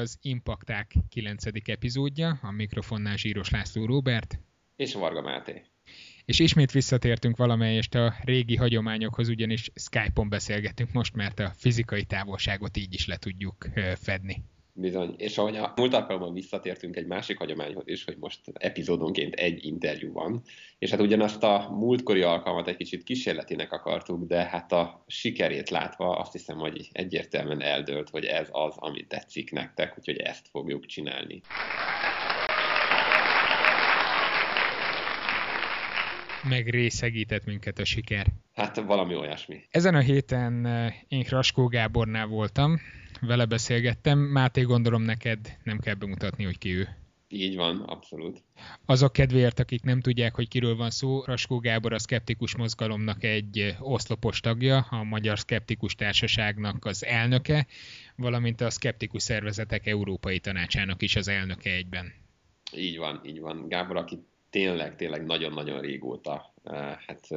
Az 0.00 0.18
Impakták 0.22 0.94
9. 1.08 1.44
epizódja, 1.64 2.38
a 2.42 2.50
mikrofonnál 2.50 3.16
Zsíros 3.16 3.50
László 3.50 3.84
Róbert. 3.86 4.38
És 4.76 4.94
Varga 4.94 5.22
Máté. 5.22 5.62
És 6.24 6.38
ismét 6.38 6.72
visszatértünk 6.72 7.36
valamelyest 7.36 7.94
a 7.94 8.14
régi 8.22 8.56
hagyományokhoz, 8.56 9.28
ugyanis 9.28 9.70
Skype-on 9.74 10.28
beszélgetünk 10.28 10.92
most, 10.92 11.14
mert 11.14 11.38
a 11.38 11.52
fizikai 11.56 12.04
távolságot 12.04 12.76
így 12.76 12.94
is 12.94 13.06
le 13.06 13.16
tudjuk 13.16 13.68
fedni. 13.94 14.44
Bizony, 14.72 15.14
és 15.16 15.38
ahogy 15.38 15.56
a 15.56 15.72
múlt 15.76 15.94
alkalommal 15.94 16.32
visszatértünk 16.32 16.96
egy 16.96 17.06
másik 17.06 17.38
hagyományhoz 17.38 17.82
is, 17.86 18.04
hogy 18.04 18.16
most 18.18 18.40
epizódonként 18.52 19.34
egy 19.34 19.64
interjú 19.64 20.12
van, 20.12 20.42
és 20.78 20.90
hát 20.90 21.00
ugyanazt 21.00 21.42
a 21.42 21.68
múltkori 21.70 22.22
alkalmat 22.22 22.68
egy 22.68 22.76
kicsit 22.76 23.02
kísérletinek 23.02 23.72
akartuk, 23.72 24.26
de 24.26 24.44
hát 24.44 24.72
a 24.72 25.04
sikerét 25.06 25.70
látva 25.70 26.16
azt 26.18 26.32
hiszem, 26.32 26.58
hogy 26.58 26.88
egyértelműen 26.92 27.62
eldőlt, 27.62 28.10
hogy 28.10 28.24
ez 28.24 28.48
az, 28.50 28.74
ami 28.76 29.06
tetszik 29.06 29.52
nektek, 29.52 29.94
úgyhogy 29.98 30.16
ezt 30.16 30.48
fogjuk 30.48 30.86
csinálni. 30.86 31.40
megrészegített 36.48 37.44
minket 37.44 37.78
a 37.78 37.84
siker. 37.84 38.26
Hát 38.54 38.76
valami 38.76 39.14
olyasmi. 39.14 39.62
Ezen 39.70 39.94
a 39.94 40.00
héten 40.00 40.66
eh, 40.66 40.94
én 41.08 41.24
Raskó 41.28 41.66
Gábornál 41.66 42.26
voltam, 42.26 42.80
vele 43.20 43.44
beszélgettem. 43.44 44.18
Máté, 44.18 44.62
gondolom 44.62 45.02
neked 45.02 45.58
nem 45.64 45.78
kell 45.78 45.94
bemutatni, 45.94 46.44
hogy 46.44 46.58
ki 46.58 46.70
ő. 46.70 46.88
Így 47.32 47.56
van, 47.56 47.80
abszolút. 47.80 48.42
Azok 48.86 49.12
kedvéért, 49.12 49.58
akik 49.58 49.82
nem 49.82 50.00
tudják, 50.00 50.34
hogy 50.34 50.48
kiről 50.48 50.76
van 50.76 50.90
szó, 50.90 51.24
Raskó 51.24 51.58
Gábor 51.58 51.92
a 51.92 51.98
Skeptikus 51.98 52.56
Mozgalomnak 52.56 53.24
egy 53.24 53.76
oszlopos 53.78 54.40
tagja, 54.40 54.78
a 54.78 55.02
Magyar 55.02 55.38
Skeptikus 55.38 55.94
Társaságnak 55.94 56.84
az 56.84 57.04
elnöke, 57.04 57.66
valamint 58.16 58.60
a 58.60 58.70
Skeptikus 58.70 59.22
Szervezetek 59.22 59.86
Európai 59.86 60.38
Tanácsának 60.38 61.02
is 61.02 61.16
az 61.16 61.28
elnöke 61.28 61.70
egyben. 61.70 62.12
Így 62.76 62.98
van, 62.98 63.20
így 63.24 63.40
van. 63.40 63.68
Gábor, 63.68 63.96
aki 63.96 64.18
tényleg, 64.50 64.96
tényleg 64.96 65.24
nagyon-nagyon 65.24 65.80
régóta 65.80 66.50
hát 67.06 67.28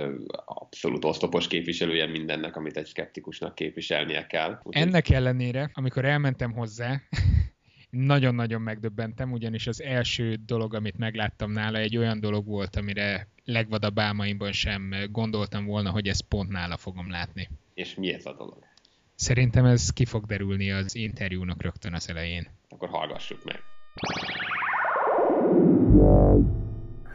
abszolút 0.45 1.05
oszlopos 1.05 1.47
képviselője 1.47 2.05
mindennek, 2.07 2.55
amit 2.55 2.77
egy 2.77 2.87
skeptikusnak 2.87 3.55
képviselnie 3.55 4.27
kell. 4.27 4.59
Úgy 4.63 4.75
Ennek 4.75 5.09
ellenére, 5.09 5.69
amikor 5.73 6.05
elmentem 6.05 6.51
hozzá, 6.51 7.01
nagyon-nagyon 7.89 8.61
megdöbbentem, 8.61 9.31
ugyanis 9.31 9.67
az 9.67 9.81
első 9.81 10.37
dolog, 10.45 10.73
amit 10.73 10.97
megláttam 10.97 11.51
nála, 11.51 11.77
egy 11.77 11.97
olyan 11.97 12.19
dolog 12.19 12.45
volt, 12.45 12.75
amire 12.75 13.27
legvadabb 13.45 13.99
álmaimban 13.99 14.51
sem 14.51 14.93
gondoltam 15.11 15.65
volna, 15.65 15.89
hogy 15.89 16.07
ezt 16.07 16.27
pont 16.27 16.49
nála 16.49 16.77
fogom 16.77 17.09
látni. 17.09 17.49
És 17.73 17.95
mi 17.95 18.13
ez 18.13 18.25
a 18.25 18.33
dolog? 18.33 18.63
Szerintem 19.15 19.65
ez 19.65 19.89
ki 19.89 20.05
fog 20.05 20.25
derülni 20.25 20.71
az 20.71 20.95
interjúnak 20.95 21.61
rögtön 21.61 21.93
az 21.93 22.09
elején. 22.09 22.47
Akkor 22.69 22.89
hallgassuk 22.89 23.43
meg. 23.43 23.61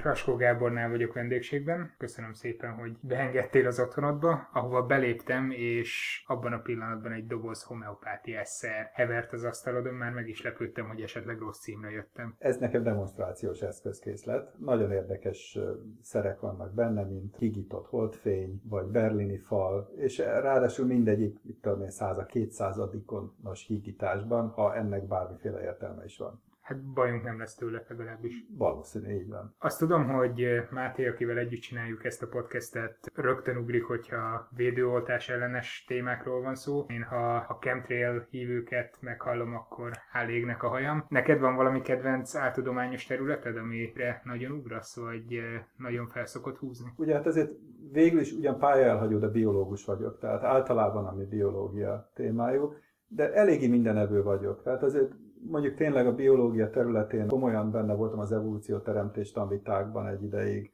Raskó 0.02 0.36
Gábornál 0.36 0.88
vagyok 0.88 1.12
vendégségben. 1.12 1.94
Köszönöm 1.98 2.32
szépen, 2.32 2.72
hogy 2.72 2.96
beengedtél 3.00 3.66
az 3.66 3.80
otthonodba, 3.80 4.48
ahova 4.52 4.82
beléptem, 4.82 5.50
és 5.50 6.22
abban 6.27 6.52
a 6.52 6.58
pillanatban 6.58 7.12
egy 7.12 7.27
doboz 7.27 7.62
homeopátiás 7.62 8.48
szer 8.48 8.90
hevert 8.92 9.32
az 9.32 9.44
asztalodon, 9.44 9.94
már 9.94 10.12
meg 10.12 10.28
is 10.28 10.42
lepődtem, 10.42 10.88
hogy 10.88 11.00
esetleg 11.00 11.38
rossz 11.38 11.58
címre 11.58 11.90
jöttem. 11.90 12.34
Ez 12.38 12.58
nekem 12.58 12.82
demonstrációs 12.82 13.60
eszközkészlet. 13.60 14.58
Nagyon 14.58 14.92
érdekes 14.92 15.58
szerek 16.02 16.40
vannak 16.40 16.74
benne, 16.74 17.05
mint 17.05 17.36
higított 17.36 17.86
holdfény, 17.86 18.61
vagy 18.64 18.86
berlini 18.86 19.39
fal, 19.39 19.92
és 19.96 20.18
ráadásul 20.18 20.86
mindegyik, 20.86 21.39
mit 21.42 21.56
tudom 21.61 21.83
én, 21.83 21.90
száza, 21.90 22.24
kétszázadikonos 22.24 23.67
hígításban, 23.67 24.48
ha 24.48 24.74
ennek 24.74 25.06
bármiféle 25.06 25.62
értelme 25.62 26.05
is 26.05 26.18
van 26.18 26.46
hát 26.68 26.92
bajunk 26.92 27.23
nem 27.23 27.39
lesz 27.39 27.55
tőle 27.55 27.84
legalábbis. 27.89 28.46
Valószínű, 28.58 29.14
így 29.14 29.29
van. 29.29 29.55
Azt 29.58 29.79
tudom, 29.79 30.08
hogy 30.08 30.46
Máté, 30.70 31.08
akivel 31.08 31.39
együtt 31.39 31.61
csináljuk 31.61 32.05
ezt 32.05 32.23
a 32.23 32.27
podcastet, 32.29 33.11
rögtön 33.14 33.56
ugrik, 33.56 33.84
hogyha 33.84 34.48
védőoltás 34.56 35.29
ellenes 35.29 35.84
témákról 35.86 36.42
van 36.42 36.55
szó. 36.55 36.84
Én 36.89 37.02
ha 37.02 37.34
a 37.34 37.58
chemtrail 37.61 38.27
hívőket 38.30 38.98
meghallom, 39.01 39.55
akkor 39.55 39.90
elégnek 40.12 40.62
a 40.62 40.68
hajam. 40.68 41.05
Neked 41.08 41.40
van 41.40 41.56
valami 41.56 41.80
kedvenc 41.80 42.34
áltudományos 42.34 43.06
területed, 43.06 43.56
amire 43.56 44.20
nagyon 44.24 44.50
ugrasz, 44.50 44.96
vagy 44.96 45.40
nagyon 45.77 46.06
felszokott 46.06 46.58
húzni? 46.58 46.92
Ugye 46.96 47.14
hát 47.14 47.27
azért 47.27 47.50
végül 47.92 48.20
is 48.20 48.33
ugyan 48.33 48.58
pályaelhagyó, 48.58 49.18
de 49.18 49.29
biológus 49.29 49.85
vagyok, 49.85 50.18
tehát 50.18 50.42
általában 50.42 51.06
ami 51.06 51.24
biológia 51.24 52.11
témájú, 52.14 52.74
de 53.06 53.33
eléggé 53.33 53.68
mindenevő 53.68 54.23
vagyok. 54.23 54.62
Tehát 54.62 54.83
azért 54.83 55.12
mondjuk 55.46 55.74
tényleg 55.74 56.06
a 56.06 56.14
biológia 56.14 56.70
területén 56.70 57.26
komolyan 57.26 57.70
benne 57.70 57.94
voltam 57.94 58.18
az 58.18 58.32
evolúció 58.32 58.78
teremtés 58.78 59.32
tanvitákban 59.32 60.06
egy 60.06 60.22
ideig. 60.22 60.72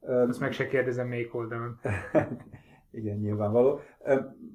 Azt 0.00 0.40
meg 0.40 0.52
se 0.52 0.66
kérdezem 0.66 1.08
melyik 1.08 1.34
oldalon. 1.34 1.80
Igen, 2.90 3.18
nyilvánvaló. 3.18 3.80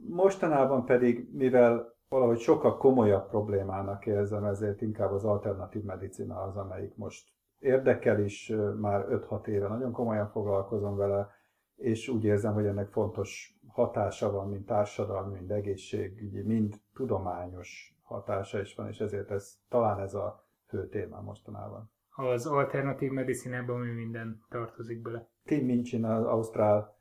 Mostanában 0.07 0.85
pedig, 0.85 1.29
mivel 1.33 1.97
valahogy 2.09 2.39
sokkal 2.39 2.77
komolyabb 2.77 3.29
problémának 3.29 4.05
érzem, 4.05 4.43
ezért 4.43 4.81
inkább 4.81 5.11
az 5.11 5.23
alternatív 5.23 5.83
medicina 5.83 6.41
az, 6.41 6.57
amelyik 6.57 6.95
most 6.95 7.27
érdekel 7.59 8.23
is, 8.23 8.53
már 8.79 9.05
5-6 9.09 9.47
éve 9.47 9.67
nagyon 9.67 9.91
komolyan 9.91 10.29
foglalkozom 10.29 10.95
vele, 10.95 11.29
és 11.75 12.07
úgy 12.07 12.23
érzem, 12.23 12.53
hogy 12.53 12.65
ennek 12.65 12.87
fontos 12.87 13.59
hatása 13.67 14.31
van, 14.31 14.49
mind 14.49 14.65
társadalmi, 14.65 15.37
mind 15.37 15.51
egészségügyi, 15.51 16.41
mind 16.41 16.75
tudományos 16.93 17.98
hatása 18.09 18.59
is 18.59 18.75
van, 18.75 18.87
és 18.87 18.99
ezért 18.99 19.31
ez, 19.31 19.57
talán 19.69 19.99
ez 19.99 20.13
a 20.13 20.47
fő 20.67 20.87
téma 20.87 21.21
mostanában. 21.21 21.91
Az 22.15 22.45
alternatív 22.45 23.11
medicinában 23.11 23.79
mi 23.79 23.91
minden 23.91 24.43
tartozik 24.49 25.01
bele? 25.01 25.29
Tim 25.43 25.65
Minchin 25.65 26.05
az 26.05 26.25
ausztrál 26.25 26.97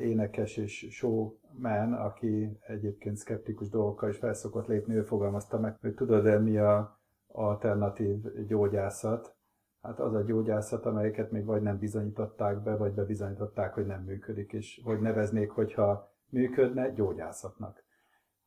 énekes 0.00 0.56
és 0.56 0.86
showman, 0.90 1.92
aki 1.92 2.58
egyébként 2.66 3.16
szkeptikus 3.16 3.68
dolgokkal 3.68 4.08
is 4.08 4.16
felszokott 4.16 4.66
lépni, 4.66 4.94
ő 4.94 5.02
fogalmazta 5.02 5.58
meg, 5.58 5.76
hogy 5.80 5.94
tudod-e 5.94 6.38
mi 6.38 6.58
a 6.58 7.00
alternatív 7.26 8.46
gyógyászat? 8.46 9.34
Hát 9.82 10.00
az 10.00 10.14
a 10.14 10.22
gyógyászat, 10.22 10.86
amelyeket 10.86 11.30
még 11.30 11.44
vagy 11.44 11.62
nem 11.62 11.78
bizonyították 11.78 12.62
be, 12.62 12.76
vagy 12.76 12.92
bebizonyították, 12.92 13.74
hogy 13.74 13.86
nem 13.86 14.02
működik, 14.02 14.52
és 14.52 14.80
hogy 14.84 15.00
neveznék, 15.00 15.50
hogyha 15.50 16.14
működne, 16.28 16.90
gyógyászatnak. 16.90 17.84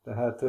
Tehát 0.02 0.44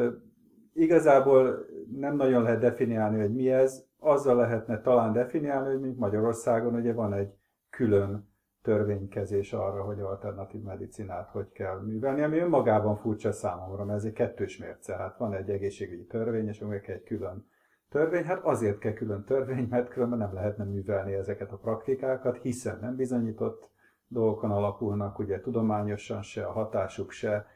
igazából 0.72 1.66
nem 1.96 2.16
nagyon 2.16 2.42
lehet 2.42 2.60
definiálni, 2.60 3.20
hogy 3.20 3.34
mi 3.34 3.50
ez. 3.50 3.84
Azzal 3.98 4.36
lehetne 4.36 4.80
talán 4.80 5.12
definiálni, 5.12 5.68
hogy 5.68 5.80
mint 5.80 5.98
Magyarországon 5.98 6.74
ugye 6.74 6.92
van 6.92 7.12
egy 7.12 7.34
külön 7.70 8.30
törvénykezés 8.62 9.52
arra, 9.52 9.84
hogy 9.84 10.00
alternatív 10.00 10.62
medicinát 10.62 11.28
hogy 11.30 11.52
kell 11.52 11.80
művelni, 11.80 12.22
ami 12.22 12.38
önmagában 12.38 12.96
furcsa 12.96 13.32
számomra, 13.32 13.84
mert 13.84 13.98
ez 13.98 14.04
egy 14.04 14.12
kettős 14.12 14.58
mérce. 14.58 14.96
Hát 14.96 15.16
van 15.18 15.34
egy 15.34 15.50
egészségügyi 15.50 16.06
törvény, 16.06 16.48
és 16.48 16.58
még 16.58 16.84
egy 16.86 17.02
külön 17.02 17.46
törvény. 17.88 18.24
Hát 18.24 18.44
azért 18.44 18.78
kell 18.78 18.92
külön 18.92 19.24
törvény, 19.24 19.66
mert 19.70 19.88
különben 19.88 20.18
nem 20.18 20.34
lehetne 20.34 20.64
művelni 20.64 21.12
ezeket 21.12 21.52
a 21.52 21.56
praktikákat, 21.56 22.36
hiszen 22.36 22.78
nem 22.80 22.96
bizonyított 22.96 23.70
dolgokon 24.06 24.50
alapulnak, 24.50 25.18
ugye 25.18 25.40
tudományosan 25.40 26.22
se, 26.22 26.44
a 26.44 26.52
hatásuk 26.52 27.10
se. 27.10 27.46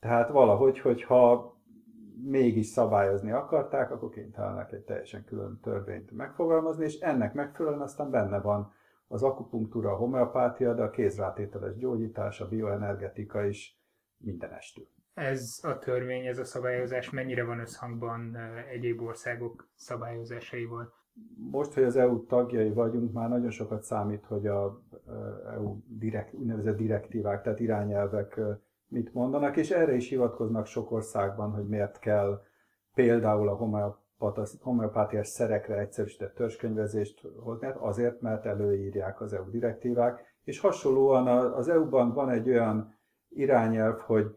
Tehát 0.00 0.28
valahogy, 0.28 0.78
hogyha 0.78 1.54
mégis 2.24 2.66
szabályozni 2.66 3.30
akarták, 3.30 3.90
akkor 3.90 4.10
kénytelenek 4.10 4.72
egy 4.72 4.84
teljesen 4.84 5.24
külön 5.24 5.60
törvényt 5.62 6.10
megfogalmazni, 6.10 6.84
és 6.84 6.98
ennek 6.98 7.34
megfelelően 7.34 7.82
aztán 7.82 8.10
benne 8.10 8.40
van 8.40 8.72
az 9.08 9.22
akupunktúra, 9.22 9.90
a 9.92 9.96
homeopátia, 9.96 10.74
de 10.74 10.82
a 10.82 10.90
kézrátételes 10.90 11.76
gyógyítás, 11.76 12.40
a 12.40 12.48
bioenergetika 12.48 13.44
is 13.44 13.80
mindenestül. 14.16 14.88
Ez 15.14 15.60
a 15.62 15.78
törvény, 15.78 16.26
ez 16.26 16.38
a 16.38 16.44
szabályozás 16.44 17.10
mennyire 17.10 17.44
van 17.44 17.58
összhangban 17.58 18.36
egyéb 18.70 19.02
országok 19.02 19.68
szabályozásaival? 19.74 20.92
Most, 21.50 21.72
hogy 21.74 21.82
az 21.82 21.96
EU 21.96 22.26
tagjai 22.26 22.70
vagyunk, 22.70 23.12
már 23.12 23.28
nagyon 23.28 23.50
sokat 23.50 23.82
számít, 23.82 24.24
hogy 24.24 24.46
a 24.46 24.82
EU 25.52 25.78
direkt, 25.86 26.34
úgynevezett 26.34 26.76
direktívák, 26.76 27.42
tehát 27.42 27.60
irányelvek 27.60 28.40
mit 28.90 29.14
mondanak, 29.14 29.56
és 29.56 29.70
erre 29.70 29.94
is 29.94 30.08
hivatkoznak 30.08 30.66
sok 30.66 30.90
országban, 30.90 31.50
hogy 31.50 31.68
miért 31.68 31.98
kell 31.98 32.42
például 32.94 33.48
a 33.48 33.86
homeopátiás 34.60 35.28
szerekre 35.28 35.78
egyszerűsített 35.78 36.34
törzskönyvezést 36.34 37.26
hozni, 37.36 37.66
hát 37.66 37.76
azért, 37.76 38.20
mert 38.20 38.46
előírják 38.46 39.20
az 39.20 39.32
EU 39.32 39.50
direktívák, 39.50 40.24
és 40.44 40.60
hasonlóan 40.60 41.26
az 41.52 41.68
EU-ban 41.68 42.12
van 42.12 42.30
egy 42.30 42.48
olyan 42.48 42.98
irányelv, 43.28 43.98
hogy, 43.98 44.36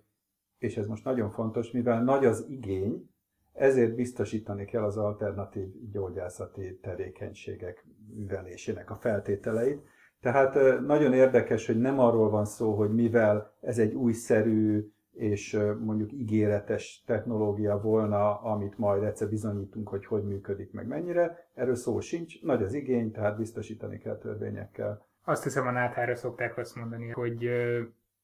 és 0.57 0.77
ez 0.77 0.87
most 0.87 1.03
nagyon 1.03 1.29
fontos, 1.29 1.71
mivel 1.71 2.03
nagy 2.03 2.25
az 2.25 2.45
igény, 2.49 3.09
ezért 3.53 3.95
biztosítani 3.95 4.65
kell 4.65 4.83
az 4.83 4.97
alternatív 4.97 5.91
gyógyászati 5.91 6.79
tevékenységek 6.81 7.85
művelésének 8.15 8.91
a 8.91 8.95
feltételeit, 8.95 9.87
tehát 10.23 10.79
nagyon 10.79 11.13
érdekes, 11.13 11.65
hogy 11.65 11.79
nem 11.79 11.99
arról 11.99 12.29
van 12.29 12.45
szó, 12.45 12.73
hogy 12.73 12.93
mivel 12.93 13.53
ez 13.61 13.77
egy 13.77 13.93
újszerű 13.93 14.91
és 15.13 15.59
mondjuk 15.79 16.11
ígéretes 16.11 17.03
technológia 17.05 17.81
volna, 17.81 18.41
amit 18.41 18.77
majd 18.77 19.03
egyszer 19.03 19.29
bizonyítunk, 19.29 19.89
hogy 19.89 20.05
hogy 20.05 20.23
működik, 20.23 20.71
meg 20.71 20.87
mennyire. 20.87 21.47
Erről 21.53 21.75
szó 21.75 21.99
sincs, 21.99 22.41
nagy 22.41 22.63
az 22.63 22.73
igény, 22.73 23.11
tehát 23.11 23.37
biztosítani 23.37 23.97
kell 23.97 24.17
törvényekkel. 24.17 25.05
Azt 25.23 25.43
hiszem 25.43 25.67
a 25.67 25.71
náthára 25.71 26.15
szokták 26.15 26.57
azt 26.57 26.75
mondani, 26.75 27.09
hogy 27.09 27.49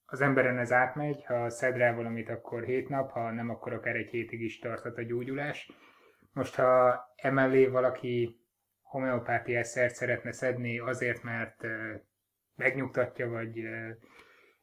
az 0.06 0.22
emberen 0.22 0.58
ez 0.58 0.72
átmegy, 0.72 1.26
ha 1.26 1.50
szed 1.50 1.76
rá 1.76 1.96
valamit, 1.96 2.30
akkor 2.30 2.64
hét 2.64 2.90
nap, 2.90 3.10
ha 3.10 3.32
nem, 3.32 3.50
akkor 3.50 3.74
akár 3.74 3.96
egy 3.96 4.10
hétig 4.10 4.42
is 4.42 4.60
tarthat 4.60 4.98
a 4.98 5.02
gyógyulás. 5.02 5.72
Most, 6.34 6.56
ha 6.56 7.00
emellé 7.16 7.68
valaki 7.68 8.40
homeopátiás 8.90 9.68
szert 9.68 9.96
szeretne 9.96 10.32
szedni 10.32 10.80
azért, 10.80 11.24
mert 11.24 11.64
megnyugtatja, 12.56 13.30
vagy 13.30 13.60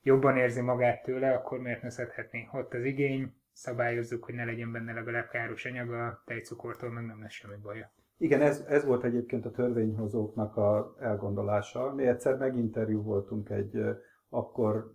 jobban 0.02 0.36
érzi 0.36 0.60
magát 0.60 1.02
tőle, 1.02 1.32
akkor 1.32 1.58
miért 1.60 1.82
ne 1.82 1.90
szedhetné? 1.90 2.48
Ott 2.52 2.74
az 2.74 2.84
igény, 2.84 3.34
szabályozzuk, 3.52 4.24
hogy 4.24 4.34
ne 4.34 4.44
legyen 4.44 4.72
benne 4.72 4.92
legalább 4.92 5.28
káros 5.28 5.64
anyaga, 5.64 6.22
tejcukortól 6.24 6.90
meg 6.90 7.06
nem 7.06 7.20
lesz 7.20 7.32
semmi 7.32 7.56
baja. 7.62 7.92
Igen, 8.18 8.40
ez, 8.40 8.64
ez 8.68 8.84
volt 8.84 9.04
egyébként 9.04 9.46
a 9.46 9.50
törvényhozóknak 9.50 10.56
a 10.56 10.96
elgondolása. 11.00 11.94
Mi 11.94 12.06
egyszer 12.06 12.36
meginterjú 12.36 13.02
voltunk 13.02 13.50
egy 13.50 13.80
akkor 14.28 14.94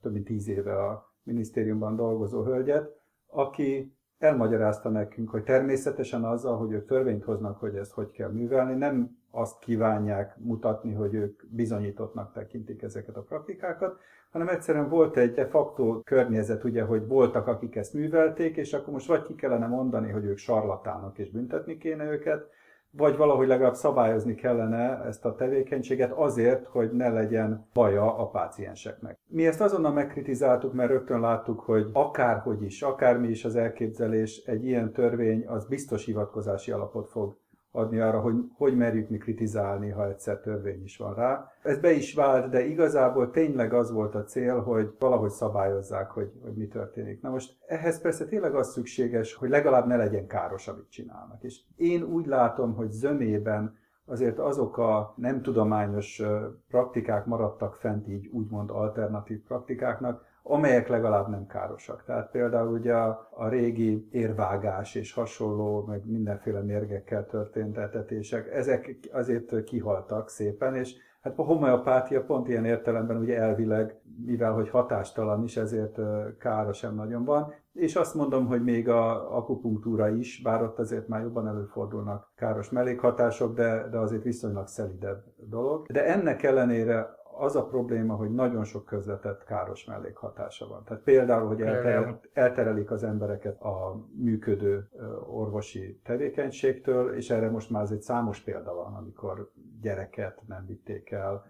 több 0.00 0.12
mint 0.12 0.24
tíz 0.24 0.48
éve 0.48 0.86
a 0.86 1.14
minisztériumban 1.22 1.96
dolgozó 1.96 2.44
hölgyet, 2.44 2.90
aki 3.26 3.96
elmagyarázta 4.20 4.88
nekünk, 4.88 5.30
hogy 5.30 5.42
természetesen 5.42 6.24
azzal, 6.24 6.56
hogy 6.56 6.72
ők 6.72 6.86
törvényt 6.86 7.24
hoznak, 7.24 7.58
hogy 7.58 7.74
ezt 7.74 7.92
hogy 7.92 8.10
kell 8.10 8.30
művelni, 8.30 8.74
nem 8.74 9.18
azt 9.30 9.58
kívánják 9.58 10.36
mutatni, 10.38 10.92
hogy 10.92 11.14
ők 11.14 11.42
bizonyítottnak 11.48 12.32
tekintik 12.32 12.82
ezeket 12.82 13.16
a 13.16 13.22
praktikákat, 13.22 14.00
hanem 14.30 14.48
egyszerűen 14.48 14.88
volt 14.88 15.16
egy 15.16 15.32
de 15.32 15.46
facto 15.46 16.00
környezet, 16.02 16.64
ugye, 16.64 16.82
hogy 16.82 17.06
voltak, 17.06 17.46
akik 17.46 17.76
ezt 17.76 17.94
művelték, 17.94 18.56
és 18.56 18.72
akkor 18.72 18.92
most 18.92 19.06
vagy 19.06 19.22
ki 19.22 19.34
kellene 19.34 19.66
mondani, 19.66 20.10
hogy 20.10 20.24
ők 20.24 20.38
sarlatánok, 20.38 21.18
és 21.18 21.30
büntetni 21.30 21.78
kéne 21.78 22.04
őket, 22.04 22.48
vagy 22.90 23.16
valahogy 23.16 23.46
legalább 23.46 23.74
szabályozni 23.74 24.34
kellene 24.34 25.04
ezt 25.04 25.24
a 25.24 25.34
tevékenységet 25.34 26.12
azért, 26.12 26.66
hogy 26.66 26.90
ne 26.92 27.08
legyen 27.08 27.66
baja 27.72 28.16
a 28.16 28.28
pácienseknek. 28.28 29.18
Mi 29.26 29.46
ezt 29.46 29.60
azonnal 29.60 29.92
megkritizáltuk, 29.92 30.72
mert 30.72 30.90
rögtön 30.90 31.20
láttuk, 31.20 31.60
hogy 31.60 31.90
akárhogy 31.92 32.62
is, 32.62 32.82
akármi 32.82 33.28
is 33.28 33.44
az 33.44 33.56
elképzelés, 33.56 34.42
egy 34.46 34.64
ilyen 34.64 34.92
törvény 34.92 35.46
az 35.46 35.66
biztos 35.66 36.04
hivatkozási 36.04 36.70
alapot 36.70 37.08
fog 37.08 37.36
adni 37.72 38.00
arra, 38.00 38.20
hogy 38.20 38.34
hogy 38.56 38.76
merjük 38.76 39.08
mi 39.08 39.18
kritizálni, 39.18 39.90
ha 39.90 40.08
egyszer 40.08 40.40
törvény 40.40 40.82
is 40.82 40.96
van 40.96 41.14
rá. 41.14 41.50
Ez 41.62 41.78
be 41.78 41.92
is 41.92 42.14
vált, 42.14 42.50
de 42.50 42.64
igazából 42.64 43.30
tényleg 43.30 43.72
az 43.72 43.92
volt 43.92 44.14
a 44.14 44.24
cél, 44.24 44.60
hogy 44.60 44.94
valahogy 44.98 45.30
szabályozzák, 45.30 46.10
hogy, 46.10 46.32
hogy 46.42 46.54
mi 46.54 46.66
történik. 46.66 47.22
Na 47.22 47.30
most 47.30 47.56
ehhez 47.66 48.00
persze 48.00 48.26
tényleg 48.26 48.54
az 48.54 48.72
szükséges, 48.72 49.34
hogy 49.34 49.48
legalább 49.48 49.86
ne 49.86 49.96
legyen 49.96 50.26
káros, 50.26 50.68
amit 50.68 50.90
csinálnak. 50.90 51.42
És 51.42 51.60
én 51.76 52.02
úgy 52.02 52.26
látom, 52.26 52.74
hogy 52.74 52.90
zömében 52.90 53.78
azért 54.04 54.38
azok 54.38 54.78
a 54.78 55.14
nem 55.16 55.42
tudományos 55.42 56.22
praktikák 56.68 57.26
maradtak 57.26 57.74
fent 57.74 58.08
így 58.08 58.26
úgymond 58.32 58.70
alternatív 58.70 59.42
praktikáknak, 59.42 60.24
amelyek 60.42 60.88
legalább 60.88 61.28
nem 61.28 61.46
károsak. 61.46 62.04
Tehát 62.04 62.30
például 62.30 62.72
ugye 62.72 62.94
a, 62.94 63.28
a 63.30 63.48
régi 63.48 64.08
érvágás 64.10 64.94
és 64.94 65.12
hasonló, 65.12 65.84
meg 65.84 66.06
mindenféle 66.06 66.60
mérgekkel 66.60 67.26
történt 67.26 67.78
etetések, 67.78 68.52
ezek 68.52 68.98
azért 69.12 69.64
kihaltak 69.64 70.28
szépen, 70.28 70.74
és 70.76 70.94
hát 71.20 71.38
a 71.38 71.42
homeopátia 71.42 72.24
pont 72.24 72.48
ilyen 72.48 72.64
értelemben 72.64 73.16
ugye 73.16 73.38
elvileg, 73.38 74.00
mivel 74.24 74.52
hogy 74.52 74.68
hatástalan 74.68 75.42
is, 75.42 75.56
ezért 75.56 75.98
kára 76.38 76.72
sem 76.72 76.94
nagyon 76.94 77.24
van, 77.24 77.54
és 77.72 77.96
azt 77.96 78.14
mondom, 78.14 78.46
hogy 78.46 78.62
még 78.62 78.88
a 78.88 79.36
akupunktúra 79.36 80.08
is, 80.08 80.42
bár 80.42 80.62
ott 80.62 80.78
azért 80.78 81.08
már 81.08 81.22
jobban 81.22 81.48
előfordulnak 81.48 82.32
káros 82.36 82.70
mellékhatások, 82.70 83.54
de, 83.54 83.88
de 83.90 83.98
azért 83.98 84.22
viszonylag 84.22 84.66
szelidebb 84.66 85.24
dolog. 85.36 85.86
De 85.86 86.04
ennek 86.04 86.42
ellenére 86.42 87.18
az 87.40 87.56
a 87.56 87.66
probléma, 87.66 88.14
hogy 88.14 88.30
nagyon 88.30 88.64
sok 88.64 88.84
közvetett 88.84 89.44
káros 89.44 89.84
mellékhatása 89.84 90.68
van. 90.68 90.84
Tehát 90.84 91.02
például, 91.02 91.46
hogy 91.46 91.60
elterel, 91.60 92.20
elterelik 92.32 92.90
az 92.90 93.02
embereket 93.04 93.60
a 93.60 94.06
működő 94.14 94.88
orvosi 95.26 96.00
tevékenységtől, 96.04 97.14
és 97.14 97.30
erre 97.30 97.50
most 97.50 97.70
már 97.70 97.86
egy 97.90 98.00
számos 98.00 98.40
példa 98.40 98.74
van, 98.74 98.94
amikor 98.94 99.50
gyereket 99.80 100.42
nem 100.46 100.66
vitték 100.66 101.10
el, 101.10 101.44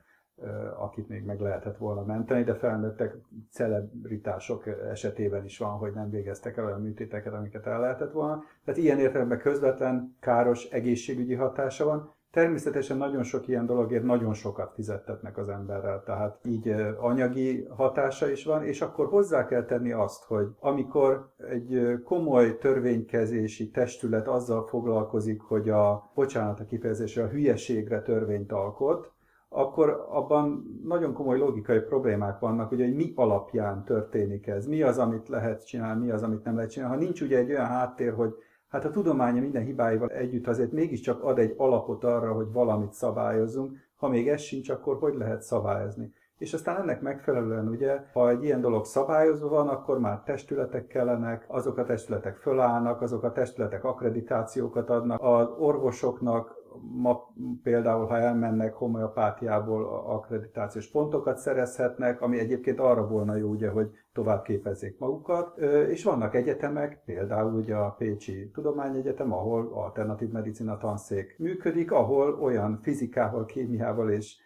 akit 0.79 1.09
még 1.09 1.25
meg 1.25 1.41
lehetett 1.41 1.77
volna 1.77 2.05
menteni, 2.05 2.43
de 2.43 2.55
felnőttek 2.55 3.17
celebritások 3.51 4.67
esetében 4.67 5.45
is 5.45 5.59
van, 5.59 5.79
hogy 5.79 5.93
nem 5.93 6.11
végeztek 6.11 6.57
el 6.57 6.65
olyan 6.65 6.81
műtéteket, 6.81 7.33
amiket 7.33 7.67
el 7.67 7.81
lehetett 7.81 8.13
volna. 8.13 8.43
Tehát 8.65 8.81
ilyen 8.81 8.99
értelemben 8.99 9.39
közvetlen 9.39 10.17
káros 10.21 10.65
egészségügyi 10.65 11.35
hatása 11.35 11.85
van, 11.85 12.15
Természetesen 12.31 12.97
nagyon 12.97 13.23
sok 13.23 13.49
ilyen 13.49 13.67
dologért 13.67 14.05
nagyon 14.05 14.35
sokat 14.35 14.73
fizettetnek 14.75 15.39
az 15.39 15.49
emberrel, 15.49 16.03
tehát 16.03 16.39
így 16.45 16.75
anyagi 17.01 17.67
hatása 17.77 18.31
is 18.31 18.45
van, 18.45 18.65
és 18.65 18.81
akkor 18.81 19.07
hozzá 19.07 19.47
kell 19.47 19.65
tenni 19.65 19.93
azt, 19.93 20.25
hogy 20.25 20.47
amikor 20.61 21.33
egy 21.51 22.01
komoly 22.05 22.59
törvénykezési 22.59 23.71
testület 23.71 24.29
azzal 24.29 24.67
foglalkozik, 24.67 25.41
hogy 25.41 25.69
a, 25.69 26.11
bocsánat 26.15 26.61
a 26.61 26.65
kifejezésre, 26.65 27.23
a 27.23 27.29
hülyeségre 27.29 28.03
törvényt 28.03 28.53
alkot, 28.53 29.13
akkor 29.49 30.07
abban 30.11 30.65
nagyon 30.85 31.13
komoly 31.13 31.39
logikai 31.39 31.81
problémák 31.81 32.39
vannak, 32.39 32.73
ugye, 32.73 32.85
hogy 32.85 32.95
mi 32.95 33.13
alapján 33.15 33.85
történik 33.85 34.47
ez, 34.47 34.67
mi 34.67 34.83
az, 34.83 34.99
amit 34.99 35.29
lehet 35.29 35.67
csinálni, 35.67 36.05
mi 36.05 36.11
az, 36.11 36.23
amit 36.23 36.45
nem 36.45 36.55
lehet 36.55 36.71
csinálni. 36.71 36.95
Ha 36.95 37.03
nincs 37.03 37.21
ugye 37.21 37.39
egy 37.39 37.51
olyan 37.51 37.67
háttér, 37.67 38.13
hogy 38.13 38.35
hát 38.71 38.85
a 38.85 38.91
tudománya 38.91 39.41
minden 39.41 39.65
hibáival 39.65 40.09
együtt 40.09 40.47
azért 40.47 40.73
mégiscsak 40.73 41.23
ad 41.23 41.39
egy 41.39 41.55
alapot 41.57 42.05
arra, 42.05 42.33
hogy 42.33 42.53
valamit 42.53 42.93
szabályozzunk. 42.93 43.77
Ha 43.97 44.09
még 44.09 44.29
ez 44.29 44.41
sincs, 44.41 44.69
akkor 44.69 44.99
hogy 44.99 45.15
lehet 45.15 45.43
szabályozni? 45.43 46.13
És 46.39 46.53
aztán 46.53 46.81
ennek 46.81 47.01
megfelelően 47.01 47.69
ugye, 47.69 48.01
ha 48.13 48.29
egy 48.29 48.45
ilyen 48.45 48.61
dolog 48.61 48.85
szabályozva 48.85 49.49
van, 49.49 49.69
akkor 49.69 49.99
már 49.99 50.23
testületek 50.23 50.87
kellenek, 50.87 51.45
azok 51.49 51.77
a 51.77 51.85
testületek 51.85 52.37
fölállnak, 52.37 53.01
azok 53.01 53.23
a 53.23 53.33
testületek 53.33 53.85
akkreditációkat 53.85 54.91
adnak, 54.91 55.23
az 55.23 55.49
orvosoknak 55.59 56.60
ma 56.79 57.33
például, 57.63 58.07
ha 58.07 58.19
elmennek 58.19 58.75
homeopátiából, 58.75 59.85
akkreditációs 60.07 60.91
pontokat 60.91 61.39
szerezhetnek, 61.39 62.21
ami 62.21 62.39
egyébként 62.39 62.81
arra 62.81 63.07
volna 63.07 63.37
jó, 63.37 63.49
ugye, 63.49 63.69
hogy 63.69 63.91
tovább 64.13 64.43
képezzék 64.43 64.99
magukat, 64.99 65.59
és 65.89 66.05
vannak 66.05 66.35
egyetemek, 66.35 67.03
például 67.05 67.55
ugye 67.55 67.75
a 67.75 67.91
Pécsi 67.91 68.51
Tudományegyetem, 68.51 69.33
ahol 69.33 69.73
alternatív 69.73 70.31
medicina 70.31 70.77
tanszék 70.77 71.39
működik, 71.39 71.93
ahol 71.93 72.39
olyan 72.41 72.79
fizikával, 72.83 73.45
kémiával 73.45 74.11
és 74.11 74.37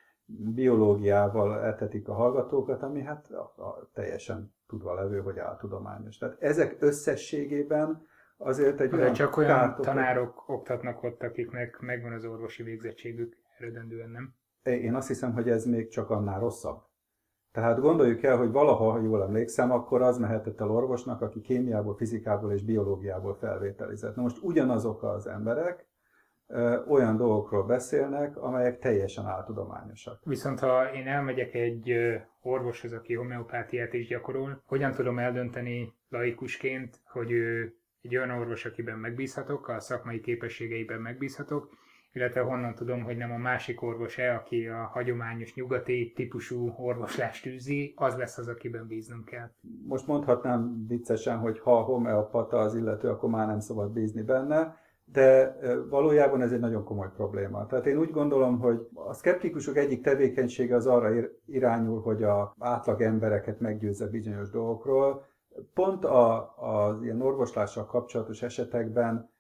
biológiával 0.55 1.65
etetik 1.65 2.09
a 2.09 2.15
hallgatókat, 2.15 2.83
ami 2.83 3.03
hát 3.03 3.31
a, 3.31 3.63
a 3.63 3.91
teljesen 3.93 4.53
tudva 4.67 4.95
levő, 4.95 5.21
hogy 5.21 5.39
áltudományos. 5.39 6.17
Tehát 6.19 6.43
ezek 6.43 6.77
összességében 6.81 8.07
azért 8.37 8.81
egy 8.81 8.91
De 8.91 8.97
olyan 8.97 9.13
csak 9.13 9.37
olyan 9.37 9.59
kártok, 9.59 9.85
tanárok 9.85 10.49
oktatnak 10.49 11.03
ott, 11.03 11.23
akiknek 11.23 11.79
megvan 11.81 12.13
az 12.13 12.25
orvosi 12.25 12.63
végzettségük, 12.63 13.37
eredendően 13.59 14.11
nem? 14.11 14.35
Én 14.63 14.95
azt 14.95 15.09
hiszem, 15.09 15.33
hogy 15.33 15.49
ez 15.49 15.65
még 15.65 15.89
csak 15.89 16.11
annál 16.11 16.41
rosszabb. 16.41 16.83
Tehát 17.53 17.81
gondoljuk 17.81 18.23
el, 18.23 18.37
hogy 18.37 18.51
valaha, 18.51 18.91
ha 18.91 19.01
jól 19.01 19.23
emlékszem, 19.23 19.71
akkor 19.71 20.03
az 20.03 20.19
mehetett 20.19 20.61
el 20.61 20.71
orvosnak, 20.71 21.21
aki 21.21 21.41
kémiából, 21.41 21.97
fizikából 21.97 22.53
és 22.53 22.63
biológiából 22.63 23.35
felvételizett. 23.35 24.17
Na 24.17 24.23
most 24.23 24.43
ugyanazok 24.43 25.03
az 25.03 25.27
emberek 25.27 25.87
ö, 26.47 26.85
olyan 26.89 27.17
dolgokról 27.17 27.65
beszélnek, 27.65 28.37
amelyek 28.37 28.79
teljesen 28.79 29.27
áltudományosak. 29.27 30.21
Viszont 30.25 30.61
ha 30.61 30.93
én 30.93 31.07
elmegyek 31.07 31.55
egy 31.55 31.93
orvoshoz, 32.43 32.93
aki 32.93 33.15
homeopátiát 33.15 33.93
is 33.93 34.07
gyakorol, 34.07 34.63
hogyan 34.67 34.93
tudom 34.93 35.19
eldönteni 35.19 35.93
laikusként, 36.09 37.01
hogy 37.05 37.31
ő 37.31 37.77
egy 38.05 38.17
olyan 38.17 38.31
orvos, 38.31 38.65
akiben 38.65 38.99
megbízhatok, 38.99 39.69
a 39.69 39.81
szakmai 39.81 40.21
képességeiben 40.21 41.01
megbízhatok, 41.01 41.69
illetve 42.13 42.41
honnan 42.41 42.75
tudom, 42.75 43.03
hogy 43.03 43.17
nem 43.17 43.33
a 43.33 43.37
másik 43.37 43.83
orvos-e, 43.83 44.35
aki 44.35 44.67
a 44.67 44.91
hagyományos 44.93 45.55
nyugati 45.55 46.13
típusú 46.15 46.75
orvoslást 46.79 47.47
űzi, 47.47 47.93
az 47.97 48.17
lesz 48.17 48.39
az, 48.39 48.49
akiben 48.49 48.87
bíznunk 48.87 49.25
kell. 49.25 49.51
Most 49.87 50.07
mondhatnám 50.07 50.87
viccesen, 50.89 51.39
hogy 51.39 51.59
ha 51.59 51.83
homeopata 51.83 52.59
az 52.59 52.75
illető, 52.75 53.09
akkor 53.09 53.31
már 53.31 53.47
nem 53.47 53.61
szabad 53.61 53.93
bízni 53.93 54.23
benne, 54.23 54.77
de 55.05 55.57
valójában 55.89 56.43
ez 56.43 56.53
egy 56.53 56.61
nagyon 56.61 56.85
komoly 56.85 57.11
probléma. 57.17 57.67
Tehát 57.67 57.87
én 57.87 57.99
úgy 57.99 58.11
gondolom, 58.11 58.59
hogy 58.59 58.89
a 58.95 59.13
szkeptikusok 59.13 59.77
egyik 59.77 60.03
tevékenysége 60.03 60.75
az 60.75 60.87
arra 60.87 61.11
irányul, 61.47 62.01
hogy 62.01 62.23
a 62.23 62.55
átlag 62.59 63.03
embereket 63.03 63.61
meggyőzze 63.61 64.07
bizonyos 64.07 64.51
dolgokról, 64.51 65.27
pont 65.75 66.05
a, 66.05 66.55
az 66.57 67.03
ilyen 67.03 67.23
orvoslással 67.23 67.87
kapcsolatos 67.87 68.43
esetekben 68.43 69.33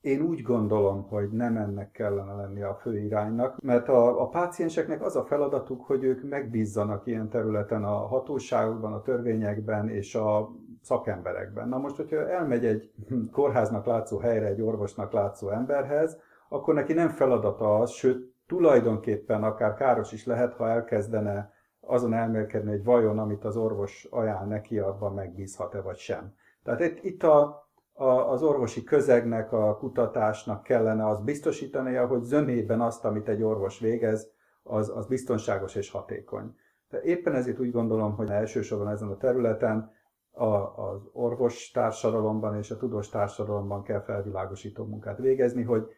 Én 0.00 0.20
úgy 0.20 0.42
gondolom, 0.42 1.02
hogy 1.08 1.30
nem 1.30 1.56
ennek 1.56 1.90
kellene 1.90 2.34
lenni 2.34 2.62
a 2.62 2.74
fő 2.74 2.98
iránynak, 2.98 3.60
mert 3.62 3.88
a, 3.88 4.20
a 4.20 4.28
pácienseknek 4.28 5.02
az 5.02 5.16
a 5.16 5.24
feladatuk, 5.24 5.84
hogy 5.84 6.04
ők 6.04 6.28
megbízzanak 6.28 7.06
ilyen 7.06 7.28
területen 7.28 7.84
a 7.84 8.06
hatóságokban, 8.06 8.92
a 8.92 9.02
törvényekben 9.02 9.88
és 9.88 10.14
a 10.14 10.50
szakemberekben. 10.82 11.68
Na 11.68 11.78
most, 11.78 11.96
hogyha 11.96 12.28
elmegy 12.28 12.64
egy 12.64 12.92
kórháznak 13.32 13.86
látszó 13.86 14.18
helyre, 14.18 14.46
egy 14.46 14.62
orvosnak 14.62 15.12
látszó 15.12 15.50
emberhez, 15.50 16.18
akkor 16.48 16.74
neki 16.74 16.92
nem 16.92 17.08
feladata 17.08 17.78
az, 17.78 17.90
sőt, 17.90 18.34
tulajdonképpen 18.46 19.42
akár 19.42 19.74
káros 19.74 20.12
is 20.12 20.26
lehet, 20.26 20.54
ha 20.54 20.68
elkezdene 20.68 21.52
azon 21.80 22.12
elmélkedni, 22.12 22.70
hogy 22.70 22.84
vajon, 22.84 23.18
amit 23.18 23.44
az 23.44 23.56
orvos 23.56 24.06
ajánl 24.10 24.46
neki, 24.46 24.78
abban 24.78 25.14
megbízhat-e 25.14 25.80
vagy 25.80 25.96
sem. 25.96 26.34
Tehát 26.62 26.80
itt, 26.80 27.04
itt 27.04 27.22
a, 27.22 27.68
a, 27.92 28.04
az 28.04 28.42
orvosi 28.42 28.84
közegnek, 28.84 29.52
a 29.52 29.76
kutatásnak 29.76 30.62
kellene 30.62 31.08
az 31.08 31.20
biztosítania, 31.20 32.06
hogy 32.06 32.22
zömében 32.22 32.80
azt, 32.80 33.04
amit 33.04 33.28
egy 33.28 33.42
orvos 33.42 33.78
végez, 33.78 34.30
az, 34.62 34.92
az 34.96 35.06
biztonságos 35.06 35.74
és 35.74 35.90
hatékony. 35.90 36.54
De 36.88 37.02
éppen 37.02 37.34
ezért 37.34 37.58
úgy 37.58 37.70
gondolom, 37.70 38.14
hogy 38.14 38.30
elsősorban 38.30 38.88
ezen 38.88 39.08
a 39.08 39.16
területen 39.16 39.92
a, 40.30 40.44
az 40.90 41.08
orvos 41.12 41.70
társadalomban 41.70 42.56
és 42.56 42.70
a 42.70 42.76
tudós 42.76 43.08
társadalomban 43.08 43.82
kell 43.82 44.00
felvilágosító 44.00 44.84
munkát 44.84 45.18
végezni, 45.18 45.62
hogy 45.62 45.88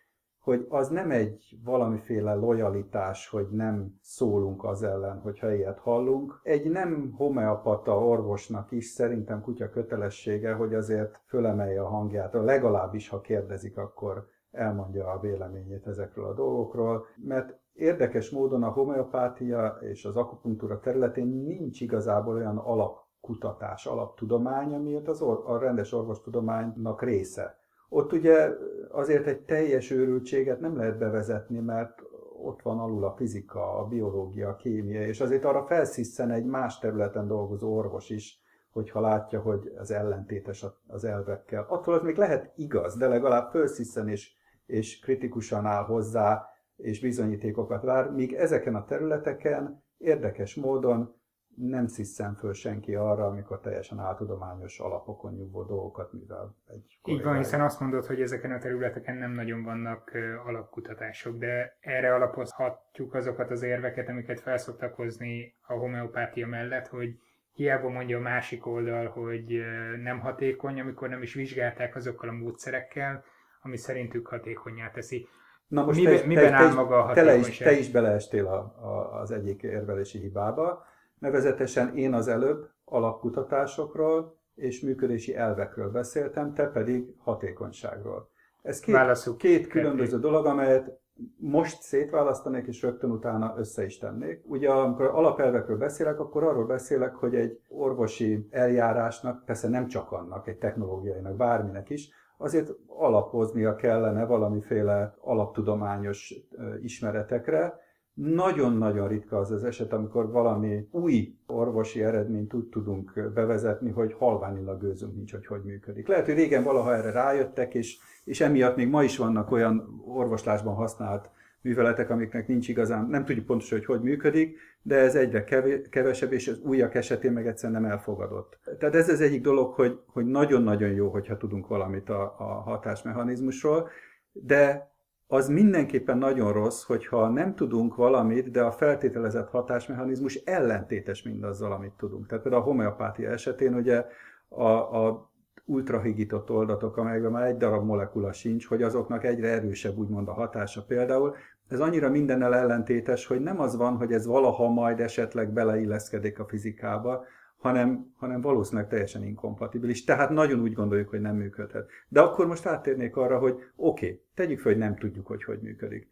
hogy 0.42 0.66
az 0.68 0.88
nem 0.88 1.10
egy 1.10 1.58
valamiféle 1.64 2.34
lojalitás, 2.34 3.28
hogy 3.28 3.46
nem 3.50 3.98
szólunk 4.00 4.64
az 4.64 4.82
ellen, 4.82 5.20
hogyha 5.20 5.54
ilyet 5.54 5.78
hallunk. 5.78 6.40
Egy 6.42 6.70
nem 6.70 7.12
homeopata 7.16 8.04
orvosnak 8.06 8.72
is 8.72 8.84
szerintem 8.84 9.40
kutya 9.40 9.70
kötelessége, 9.70 10.52
hogy 10.52 10.74
azért 10.74 11.20
fölemelje 11.26 11.82
a 11.82 11.88
hangját, 11.88 12.32
legalábbis 12.32 13.08
ha 13.08 13.20
kérdezik, 13.20 13.76
akkor 13.78 14.26
elmondja 14.50 15.06
a 15.06 15.20
véleményét 15.20 15.86
ezekről 15.86 16.24
a 16.24 16.34
dolgokról, 16.34 17.06
mert 17.16 17.58
érdekes 17.72 18.30
módon 18.30 18.62
a 18.62 18.70
homeopátia 18.70 19.78
és 19.80 20.04
az 20.04 20.16
akupunktúra 20.16 20.80
területén 20.80 21.26
nincs 21.26 21.80
igazából 21.80 22.34
olyan 22.34 22.58
alapkutatás, 22.58 23.86
alaptudomány, 23.86 24.74
ami 24.74 24.96
az 25.04 25.22
or- 25.22 25.46
a 25.46 25.58
rendes 25.58 25.92
orvostudománynak 25.92 27.02
része. 27.02 27.60
Ott 27.94 28.12
ugye 28.12 28.48
azért 28.90 29.26
egy 29.26 29.40
teljes 29.40 29.90
őrültséget 29.90 30.60
nem 30.60 30.76
lehet 30.76 30.98
bevezetni, 30.98 31.58
mert 31.58 32.02
ott 32.42 32.62
van 32.62 32.78
alul 32.78 33.04
a 33.04 33.14
fizika, 33.16 33.78
a 33.78 33.84
biológia, 33.84 34.48
a 34.48 34.56
kémia, 34.56 35.06
és 35.06 35.20
azért 35.20 35.44
arra 35.44 35.66
felsziszen 35.66 36.30
egy 36.30 36.44
más 36.44 36.78
területen 36.78 37.26
dolgozó 37.26 37.76
orvos 37.76 38.10
is, 38.10 38.40
hogyha 38.70 39.00
látja, 39.00 39.40
hogy 39.40 39.72
az 39.78 39.90
ellentétes 39.90 40.64
az 40.86 41.04
elvekkel. 41.04 41.66
Attól 41.68 41.94
az 41.94 42.02
még 42.02 42.16
lehet 42.16 42.52
igaz, 42.56 42.96
de 42.96 43.08
legalább 43.08 43.50
felsziszen 43.50 44.08
és, 44.08 44.32
és 44.66 44.98
kritikusan 44.98 45.66
áll 45.66 45.84
hozzá, 45.84 46.46
és 46.76 47.00
bizonyítékokat 47.00 47.82
vár, 47.82 48.10
míg 48.10 48.32
ezeken 48.32 48.74
a 48.74 48.84
területeken 48.84 49.84
érdekes 49.98 50.54
módon 50.54 51.14
nem 51.54 51.86
sziszen 51.86 52.34
föl 52.34 52.52
senki 52.52 52.94
arra, 52.94 53.26
amikor 53.26 53.60
teljesen 53.60 53.98
áltudományos 53.98 54.78
alapokon 54.78 55.34
nyugvó 55.34 55.62
dolgokat, 55.62 56.12
mivel 56.12 56.56
egy 56.66 56.98
Így 57.04 57.22
van, 57.22 57.36
hiszen 57.36 57.60
azt 57.60 57.80
mondod, 57.80 58.06
hogy 58.06 58.20
ezeken 58.20 58.52
a 58.52 58.58
területeken 58.58 59.16
nem 59.16 59.32
nagyon 59.32 59.62
vannak 59.62 60.12
alapkutatások, 60.46 61.38
de 61.38 61.76
erre 61.80 62.14
alapozhatjuk 62.14 63.14
azokat 63.14 63.50
az 63.50 63.62
érveket, 63.62 64.08
amiket 64.08 64.40
felszoktak 64.40 64.94
hozni 64.94 65.54
a 65.66 65.72
homeopátia 65.72 66.46
mellett, 66.46 66.86
hogy 66.86 67.18
hiába 67.52 67.88
mondja 67.88 68.18
a 68.18 68.20
másik 68.20 68.66
oldal, 68.66 69.06
hogy 69.06 69.60
nem 70.02 70.20
hatékony, 70.20 70.80
amikor 70.80 71.08
nem 71.08 71.22
is 71.22 71.34
vizsgálták 71.34 71.96
azokkal 71.96 72.28
a 72.28 72.32
módszerekkel, 72.32 73.24
ami 73.62 73.76
szerintük 73.76 74.26
hatékonyá 74.26 74.90
teszi. 74.90 75.28
Na 75.66 75.84
most 75.84 75.98
Mibe, 75.98 76.20
te, 76.20 76.26
miben 76.26 76.50
te, 76.50 76.54
áll 76.54 76.68
te, 76.68 76.74
maga 76.74 77.04
a? 77.04 77.12
Te 77.12 77.36
is, 77.36 77.58
te 77.58 77.72
is 77.72 77.90
beleestél 77.90 78.46
a, 78.46 78.58
a, 78.80 79.20
az 79.20 79.30
egyik 79.30 79.62
érvelési 79.62 80.18
hibába 80.18 80.90
Nevezetesen 81.22 81.96
én 81.96 82.14
az 82.14 82.28
előbb 82.28 82.68
alapkutatásokról 82.84 84.36
és 84.54 84.80
működési 84.80 85.36
elvekről 85.36 85.90
beszéltem, 85.90 86.54
te 86.54 86.66
pedig 86.66 87.14
hatékonyságról. 87.18 88.28
Ez 88.62 88.80
két, 88.80 89.36
két 89.36 89.66
különböző 89.66 90.18
dolog, 90.18 90.46
amelyet 90.46 91.00
most 91.36 91.82
szétválasztanék, 91.82 92.66
és 92.66 92.82
rögtön 92.82 93.10
utána 93.10 93.54
össze 93.56 93.84
is 93.84 93.98
tennék. 93.98 94.42
Ugye 94.46 94.70
amikor 94.70 95.06
alapelvekről 95.06 95.76
beszélek, 95.76 96.20
akkor 96.20 96.42
arról 96.42 96.66
beszélek, 96.66 97.14
hogy 97.14 97.34
egy 97.34 97.60
orvosi 97.68 98.46
eljárásnak, 98.50 99.44
persze 99.44 99.68
nem 99.68 99.86
csak 99.86 100.12
annak, 100.12 100.48
egy 100.48 100.58
technológiainak, 100.58 101.36
bárminek 101.36 101.90
is, 101.90 102.10
azért 102.36 102.70
alapoznia 102.86 103.76
kellene 103.76 104.24
valamiféle 104.24 105.16
alaptudományos 105.20 106.34
ismeretekre, 106.82 107.80
nagyon-nagyon 108.14 109.08
ritka 109.08 109.38
az 109.38 109.50
az 109.50 109.64
eset, 109.64 109.92
amikor 109.92 110.30
valami 110.30 110.88
új 110.90 111.34
orvosi 111.46 112.02
eredményt 112.02 112.54
úgy 112.54 112.64
tudunk 112.64 113.30
bevezetni, 113.34 113.90
hogy 113.90 114.12
halványilag 114.12 114.80
gőzünk 114.80 115.14
nincs, 115.14 115.32
hogy 115.32 115.46
hogy 115.46 115.62
működik. 115.64 116.08
Lehet, 116.08 116.26
hogy 116.26 116.34
régen 116.34 116.62
valaha 116.62 116.94
erre 116.94 117.10
rájöttek, 117.10 117.74
és, 117.74 117.98
és 118.24 118.40
emiatt 118.40 118.76
még 118.76 118.88
ma 118.88 119.02
is 119.02 119.16
vannak 119.16 119.50
olyan 119.50 120.02
orvoslásban 120.06 120.74
használt 120.74 121.30
műveletek, 121.60 122.10
amiknek 122.10 122.48
nincs 122.48 122.68
igazán, 122.68 123.06
nem 123.06 123.24
tudjuk 123.24 123.46
pontosan, 123.46 123.78
hogy 123.78 123.86
hogy 123.86 124.00
működik, 124.00 124.58
de 124.82 124.96
ez 124.96 125.14
egyre 125.14 125.44
kevesebb, 125.90 126.32
és 126.32 126.48
az 126.48 126.60
újak 126.60 126.94
esetén 126.94 127.32
meg 127.32 127.46
egyszerűen 127.46 127.82
nem 127.82 127.90
elfogadott. 127.90 128.58
Tehát 128.78 128.94
ez 128.94 129.08
az 129.08 129.20
egyik 129.20 129.42
dolog, 129.42 129.74
hogy, 129.74 129.98
hogy 130.06 130.26
nagyon-nagyon 130.26 130.90
jó, 130.90 131.08
hogyha 131.08 131.36
tudunk 131.36 131.66
valamit 131.66 132.08
a, 132.08 132.22
a 132.38 132.44
hatásmechanizmusról, 132.44 133.88
de 134.32 134.91
az 135.32 135.48
mindenképpen 135.48 136.18
nagyon 136.18 136.52
rossz, 136.52 136.82
hogyha 136.82 137.28
nem 137.28 137.54
tudunk 137.54 137.94
valamit, 137.94 138.50
de 138.50 138.62
a 138.62 138.72
feltételezett 138.72 139.48
hatásmechanizmus 139.48 140.34
ellentétes 140.34 141.22
mindazzal, 141.22 141.72
amit 141.72 141.92
tudunk. 141.92 142.26
Tehát 142.26 142.42
például 142.42 142.62
a 142.62 142.66
homeopátia 142.66 143.30
esetén 143.30 143.74
ugye 143.74 144.04
a, 144.48 144.64
a 145.06 145.30
ultrahigított 145.64 146.50
oldatok, 146.50 146.96
amelyekben 146.96 147.30
már 147.30 147.46
egy 147.46 147.56
darab 147.56 147.84
molekula 147.84 148.32
sincs, 148.32 148.66
hogy 148.66 148.82
azoknak 148.82 149.24
egyre 149.24 149.48
erősebb 149.48 149.96
úgymond 149.96 150.28
a 150.28 150.32
hatása 150.32 150.84
például. 150.84 151.34
Ez 151.68 151.80
annyira 151.80 152.08
mindennel 152.08 152.54
ellentétes, 152.54 153.26
hogy 153.26 153.40
nem 153.40 153.60
az 153.60 153.76
van, 153.76 153.96
hogy 153.96 154.12
ez 154.12 154.26
valaha 154.26 154.68
majd 154.68 155.00
esetleg 155.00 155.52
beleilleszkedik 155.52 156.38
a 156.38 156.44
fizikába, 156.44 157.24
hanem, 157.62 158.12
hanem 158.16 158.40
valószínűleg 158.40 158.88
teljesen 158.88 159.24
inkompatibilis. 159.24 160.04
Tehát 160.04 160.30
nagyon 160.30 160.60
úgy 160.60 160.72
gondoljuk, 160.72 161.08
hogy 161.08 161.20
nem 161.20 161.36
működhet. 161.36 161.90
De 162.08 162.20
akkor 162.20 162.46
most 162.46 162.66
áttérnék 162.66 163.16
arra, 163.16 163.38
hogy 163.38 163.52
oké, 163.76 164.06
okay, 164.06 164.22
tegyük 164.34 164.60
fel, 164.60 164.72
hogy 164.72 164.80
nem 164.80 164.96
tudjuk, 164.96 165.26
hogy 165.26 165.44
hogy 165.44 165.60
működik. 165.60 166.08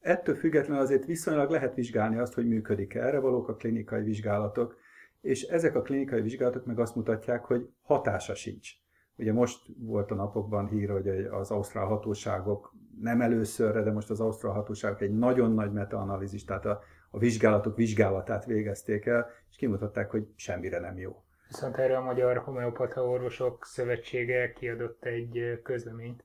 Ettől 0.00 0.34
függetlenül 0.34 0.82
azért 0.82 1.04
viszonylag 1.04 1.50
lehet 1.50 1.74
vizsgálni 1.74 2.18
azt, 2.18 2.34
hogy 2.34 2.48
működik-e. 2.48 3.06
Erre 3.06 3.18
valók 3.18 3.48
a 3.48 3.54
klinikai 3.54 4.02
vizsgálatok, 4.02 4.76
és 5.20 5.42
ezek 5.42 5.74
a 5.74 5.82
klinikai 5.82 6.20
vizsgálatok 6.20 6.66
meg 6.66 6.78
azt 6.78 6.96
mutatják, 6.96 7.44
hogy 7.44 7.68
hatása 7.82 8.34
sincs. 8.34 8.70
Ugye 9.16 9.32
most 9.32 9.66
volt 9.78 10.10
a 10.10 10.14
napokban 10.14 10.68
hír, 10.68 10.90
hogy 10.90 11.08
az 11.08 11.50
ausztrál 11.50 11.84
hatóságok 11.84 12.74
nem 13.00 13.20
előszörre, 13.20 13.82
de 13.82 13.92
most 13.92 14.10
az 14.10 14.20
ausztrál 14.20 14.52
hatóságok 14.52 15.00
egy 15.00 15.14
nagyon 15.14 15.52
nagy 15.52 15.72
metaanalízis, 15.72 16.44
tehát 16.44 16.66
a, 16.66 16.80
a 17.14 17.18
vizsgálatok 17.18 17.76
vizsgálatát 17.76 18.44
végezték 18.44 19.06
el, 19.06 19.30
és 19.50 19.56
kimutatták, 19.56 20.10
hogy 20.10 20.26
semmire 20.36 20.78
nem 20.78 20.98
jó. 20.98 21.24
Viszont 21.48 21.76
erre 21.76 21.96
a 21.96 22.02
Magyar 22.02 22.36
Homeopata 22.36 23.06
Orvosok 23.06 23.64
Szövetsége 23.64 24.52
kiadott 24.52 25.04
egy 25.04 25.60
közleményt. 25.62 26.24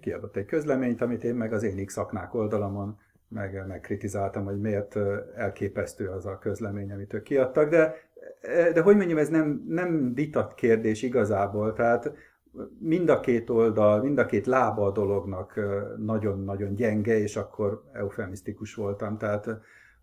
Kiadott 0.00 0.36
egy 0.36 0.46
közleményt, 0.46 1.00
amit 1.00 1.24
én 1.24 1.34
meg 1.34 1.52
az 1.52 1.62
én 1.62 1.88
szaknák 1.88 2.34
oldalamon 2.34 2.98
meg, 3.28 3.66
meg 3.66 3.80
kritizáltam, 3.80 4.44
hogy 4.44 4.60
miért 4.60 4.96
elképesztő 5.36 6.08
az 6.08 6.26
a 6.26 6.38
közlemény, 6.38 6.92
amit 6.92 7.12
ők 7.12 7.22
kiadtak, 7.22 7.70
de, 7.70 7.94
de 8.72 8.80
hogy 8.80 8.96
mondjam, 8.96 9.18
ez 9.18 9.28
nem, 9.28 9.64
nem 9.68 10.14
vitat 10.14 10.54
kérdés 10.54 11.02
igazából, 11.02 11.72
tehát 11.72 12.12
mind 12.78 13.08
a 13.08 13.20
két 13.20 13.50
oldal, 13.50 14.02
mind 14.02 14.18
a 14.18 14.26
két 14.26 14.46
lába 14.46 14.86
a 14.86 14.92
dolognak 14.92 15.60
nagyon-nagyon 15.96 16.74
gyenge, 16.74 17.18
és 17.18 17.36
akkor 17.36 17.82
eufemisztikus 17.92 18.74
voltam, 18.74 19.18
tehát 19.18 19.46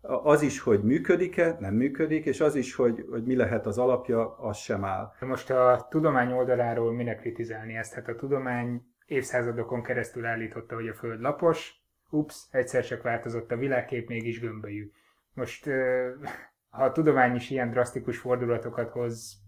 az 0.00 0.42
is, 0.42 0.60
hogy 0.60 0.82
működik-e, 0.82 1.56
nem 1.60 1.74
működik, 1.74 2.24
és 2.24 2.40
az 2.40 2.54
is, 2.54 2.74
hogy, 2.74 3.04
hogy 3.10 3.24
mi 3.24 3.36
lehet 3.36 3.66
az 3.66 3.78
alapja, 3.78 4.38
az 4.38 4.56
sem 4.56 4.84
áll. 4.84 5.12
Most 5.20 5.50
a 5.50 5.86
tudomány 5.90 6.32
oldaláról 6.32 6.92
minek 6.92 7.20
kritizálni 7.20 7.76
ezt? 7.76 7.94
Hát 7.94 8.08
a 8.08 8.16
tudomány 8.16 8.82
évszázadokon 9.06 9.82
keresztül 9.82 10.26
állította, 10.26 10.74
hogy 10.74 10.88
a 10.88 10.94
Föld 10.94 11.20
lapos, 11.20 11.82
ups, 12.10 12.46
egyszer 12.50 12.84
csak 12.84 13.02
változott 13.02 13.52
a 13.52 13.56
világkép, 13.56 14.08
mégis 14.08 14.40
gömbölyű. 14.40 14.90
Most, 15.34 15.68
ha 16.68 16.84
a 16.84 16.92
tudomány 16.92 17.34
is 17.34 17.50
ilyen 17.50 17.70
drasztikus 17.70 18.18
fordulatokat 18.18 18.90
hoz 18.90 19.42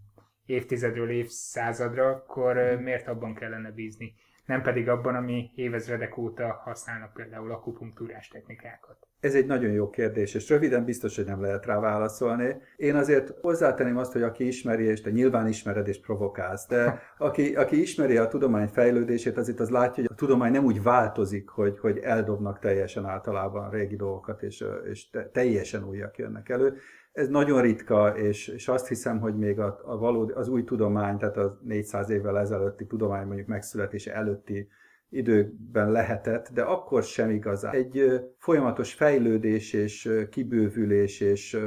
évtizedről 0.46 1.10
évszázadra, 1.10 2.08
akkor 2.08 2.56
miért 2.56 3.08
abban 3.08 3.34
kellene 3.34 3.70
bízni? 3.70 4.14
Nem 4.50 4.62
pedig 4.62 4.88
abban, 4.88 5.14
ami 5.14 5.50
évezredek 5.54 6.16
óta 6.16 6.60
használnak 6.64 7.12
például 7.12 7.52
akupunktúrás 7.52 8.28
technikákat. 8.28 8.96
Ez 9.20 9.34
egy 9.34 9.46
nagyon 9.46 9.70
jó 9.70 9.90
kérdés, 9.90 10.34
és 10.34 10.48
röviden 10.48 10.84
biztos, 10.84 11.16
hogy 11.16 11.24
nem 11.24 11.40
lehet 11.40 11.66
rá 11.66 11.78
válaszolni. 11.80 12.56
Én 12.76 12.94
azért 12.94 13.32
hozzátenném 13.40 13.96
azt, 13.96 14.12
hogy 14.12 14.22
aki 14.22 14.46
ismeri, 14.46 14.84
és 14.84 15.00
te 15.00 15.10
nyilván 15.10 15.48
ismered 15.48 15.88
és 15.88 16.00
provokálsz, 16.00 16.66
de 16.66 17.02
aki, 17.18 17.54
aki 17.54 17.80
ismeri 17.80 18.16
a 18.16 18.28
tudomány 18.28 18.68
fejlődését, 18.68 19.36
azért 19.36 19.60
az 19.60 19.70
látja, 19.70 20.02
hogy 20.02 20.12
a 20.12 20.14
tudomány 20.14 20.52
nem 20.52 20.64
úgy 20.64 20.82
változik, 20.82 21.48
hogy, 21.48 21.78
hogy 21.78 21.98
eldobnak 21.98 22.58
teljesen 22.58 23.04
általában 23.04 23.70
régi 23.70 23.96
dolgokat, 23.96 24.42
és, 24.42 24.64
és 24.90 25.10
teljesen 25.32 25.84
újak 25.84 26.18
jönnek 26.18 26.48
elő. 26.48 26.76
Ez 27.20 27.28
nagyon 27.28 27.60
ritka, 27.60 28.16
és, 28.16 28.48
és 28.48 28.68
azt 28.68 28.88
hiszem, 28.88 29.20
hogy 29.20 29.36
még 29.36 29.58
a, 29.58 29.80
a 29.84 29.98
valódi, 29.98 30.32
az 30.32 30.48
új 30.48 30.64
tudomány, 30.64 31.18
tehát 31.18 31.36
a 31.36 31.60
400 31.62 32.10
évvel 32.10 32.38
ezelőtti 32.38 32.86
tudomány 32.86 33.26
mondjuk 33.26 33.46
megszületése 33.46 34.14
előtti 34.14 34.68
időkben 35.08 35.90
lehetett, 35.90 36.48
de 36.52 36.62
akkor 36.62 37.02
sem 37.02 37.30
igazán. 37.30 37.74
Egy 37.74 38.20
folyamatos 38.38 38.94
fejlődés 38.94 39.72
és 39.72 40.10
kibővülés 40.30 41.20
és 41.20 41.58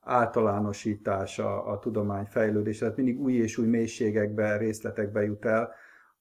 általánosítás 0.00 1.38
a, 1.38 1.70
a 1.70 1.78
tudomány 1.78 2.24
fejlődés, 2.24 2.78
tehát 2.78 2.96
mindig 2.96 3.20
új 3.20 3.32
és 3.32 3.58
új 3.58 3.66
mélységekbe, 3.66 4.56
részletekbe 4.56 5.22
jut 5.22 5.44
el. 5.44 5.72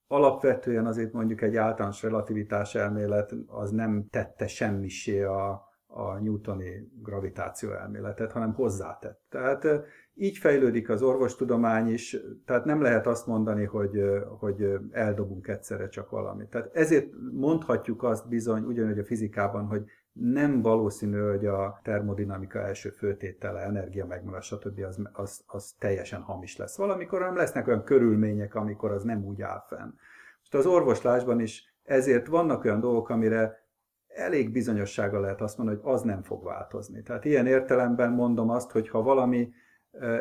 Alapvetően 0.07 0.85
azért 0.85 1.13
mondjuk 1.13 1.41
egy 1.41 1.55
általános 1.55 2.03
relativitás 2.03 2.75
elmélet 2.75 3.35
az 3.47 3.71
nem 3.71 4.07
tette 4.09 4.47
semmisé 4.47 5.21
a, 5.21 5.68
a 5.91 6.19
newtoni 6.19 6.91
gravitáció 7.01 7.71
elméletet, 7.71 8.31
hanem 8.31 8.53
hozzátett. 8.53 9.21
Tehát 9.29 9.67
így 10.13 10.37
fejlődik 10.37 10.89
az 10.89 11.01
orvostudomány 11.01 11.87
is, 11.87 12.17
tehát 12.45 12.65
nem 12.65 12.81
lehet 12.81 13.07
azt 13.07 13.27
mondani, 13.27 13.65
hogy, 13.65 14.03
hogy 14.39 14.79
eldobunk 14.91 15.47
egyszerre 15.47 15.87
csak 15.87 16.09
valamit. 16.09 16.49
Tehát 16.49 16.69
ezért 16.73 17.07
mondhatjuk 17.31 18.03
azt 18.03 18.27
bizony, 18.27 18.63
ugyanúgy 18.63 18.99
a 18.99 19.03
fizikában, 19.03 19.65
hogy 19.65 19.83
nem 20.11 20.61
valószínű, 20.61 21.19
hogy 21.19 21.45
a 21.45 21.79
termodinamika 21.83 22.59
első 22.59 22.89
főtétele, 22.89 23.59
energia 23.59 24.05
megmaradt, 24.05 24.43
stb. 24.43 24.79
Az, 24.79 24.99
az, 25.13 25.43
az 25.45 25.75
teljesen 25.79 26.21
hamis 26.21 26.57
lesz 26.57 26.77
valamikor, 26.77 27.19
hanem 27.19 27.35
lesznek 27.35 27.67
olyan 27.67 27.83
körülmények, 27.83 28.55
amikor 28.55 28.91
az 28.91 29.03
nem 29.03 29.25
úgy 29.25 29.41
áll 29.41 29.63
fenn. 29.67 29.91
Most 30.39 30.55
az 30.55 30.65
orvoslásban 30.65 31.39
is 31.39 31.73
ezért 31.83 32.27
vannak 32.27 32.63
olyan 32.63 32.79
dolgok, 32.79 33.09
amire 33.09 33.67
elég 34.15 34.51
bizonyossága 34.51 35.19
lehet 35.19 35.41
azt 35.41 35.57
mondani, 35.57 35.79
hogy 35.81 35.93
az 35.93 36.01
nem 36.01 36.21
fog 36.21 36.43
változni. 36.43 37.01
Tehát 37.01 37.25
ilyen 37.25 37.47
értelemben 37.47 38.11
mondom 38.11 38.49
azt, 38.49 38.71
hogy 38.71 38.89
ha 38.89 39.01
valami 39.01 39.53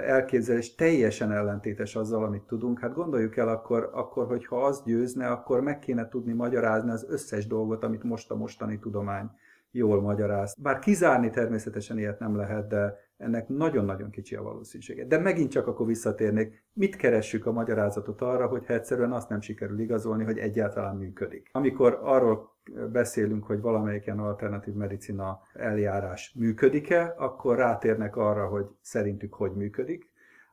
elképzelés 0.06 0.74
teljesen 0.74 1.32
ellentétes 1.32 1.96
azzal, 1.96 2.24
amit 2.24 2.42
tudunk, 2.42 2.80
hát 2.80 2.94
gondoljuk 2.94 3.36
el 3.36 3.48
akkor, 3.48 3.90
akkor, 3.92 4.26
hogyha 4.26 4.64
az 4.64 4.82
győzne, 4.84 5.26
akkor 5.26 5.60
meg 5.60 5.78
kéne 5.78 6.08
tudni 6.08 6.32
magyarázni 6.32 6.90
az 6.90 7.06
összes 7.08 7.46
dolgot, 7.46 7.84
amit 7.84 8.02
most 8.02 8.30
a 8.30 8.36
mostani 8.36 8.78
tudomány 8.78 9.30
jól 9.70 10.00
magyaráz. 10.00 10.54
Bár 10.62 10.78
kizárni 10.78 11.30
természetesen 11.30 11.98
ilyet 11.98 12.18
nem 12.18 12.36
lehet, 12.36 12.68
de 12.68 13.06
ennek 13.16 13.48
nagyon-nagyon 13.48 14.10
kicsi 14.10 14.34
a 14.34 14.42
valószínűsége. 14.42 15.04
De 15.04 15.18
megint 15.18 15.50
csak 15.50 15.66
akkor 15.66 15.86
visszatérnék, 15.86 16.64
mit 16.72 16.96
keressük 16.96 17.46
a 17.46 17.52
magyarázatot 17.52 18.20
arra, 18.20 18.46
hogy 18.46 18.64
egyszerűen 18.66 19.12
azt 19.12 19.28
nem 19.28 19.40
sikerül 19.40 19.80
igazolni, 19.80 20.24
hogy 20.24 20.38
egyáltalán 20.38 20.96
működik. 20.96 21.48
Amikor 21.52 21.98
arról 22.02 22.56
beszélünk, 22.92 23.44
hogy 23.44 23.60
valamelyik 23.60 24.06
ilyen 24.06 24.18
alternatív 24.18 24.74
medicina 24.74 25.40
eljárás 25.52 26.34
működik-e, 26.38 27.14
akkor 27.16 27.56
rátérnek 27.56 28.16
arra, 28.16 28.46
hogy 28.46 28.66
szerintük 28.80 29.34
hogy 29.34 29.52
működik. 29.52 30.07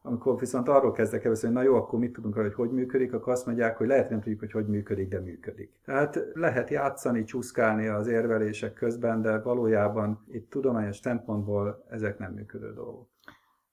Amikor 0.06 0.40
viszont 0.40 0.68
arról 0.68 0.92
kezdek 0.92 1.24
el 1.24 1.32
beszélni, 1.32 1.56
hogy 1.56 1.66
na 1.66 1.72
jó, 1.72 1.78
akkor 1.78 2.00
mit 2.00 2.14
tudunk 2.14 2.36
arra, 2.36 2.44
hogy 2.44 2.54
hogy 2.54 2.72
működik, 2.72 3.14
akkor 3.14 3.34
azt 3.34 3.46
mondják, 3.46 3.78
hogy 3.78 3.88
lehet 3.88 4.10
nem 4.10 4.20
tudjuk, 4.22 4.40
hogy 4.40 4.52
hogy 4.52 4.68
működik, 4.68 5.08
de 5.08 5.20
működik. 5.20 5.72
Tehát 5.86 6.20
lehet 6.34 6.70
játszani, 6.70 7.24
csúszkálni 7.24 7.88
az 7.88 8.08
érvelések 8.08 8.74
közben, 8.74 9.22
de 9.22 9.40
valójában 9.40 10.26
itt 10.32 10.50
tudományos 10.50 10.98
szempontból 10.98 11.86
ezek 11.90 12.18
nem 12.18 12.34
működő 12.34 12.74
dolgok. 12.74 13.10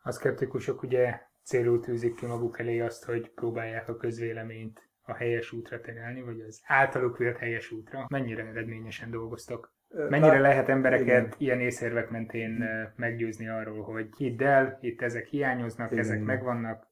A 0.03 0.11
szkeptikusok 0.11 0.83
ugye 0.83 1.21
célul 1.43 1.81
tűzik 1.81 2.15
ki 2.15 2.27
maguk 2.27 2.59
elé 2.59 2.81
azt, 2.81 3.05
hogy 3.05 3.31
próbálják 3.31 3.89
a 3.89 3.97
közvéleményt 3.97 4.91
a 5.03 5.15
helyes 5.15 5.53
útra 5.53 5.81
terelni, 5.81 6.23
vagy 6.23 6.41
az 6.41 6.61
általuk 6.67 7.17
vélt 7.17 7.37
helyes 7.37 7.71
útra. 7.71 8.07
Mennyire 8.09 8.45
eredményesen 8.45 9.11
dolgoztak? 9.11 9.73
Mennyire 10.09 10.39
lehet 10.39 10.69
embereket 10.69 11.07
igen. 11.07 11.33
ilyen 11.39 11.61
észérvek 11.61 12.11
mentén 12.11 12.65
meggyőzni 12.97 13.49
arról, 13.49 13.83
hogy 13.83 14.09
hidd 14.17 14.43
el, 14.43 14.79
itt 14.81 15.03
ezek 15.03 15.27
hiányoznak, 15.27 15.91
igen. 15.91 16.05
ezek 16.05 16.23
megvannak? 16.23 16.87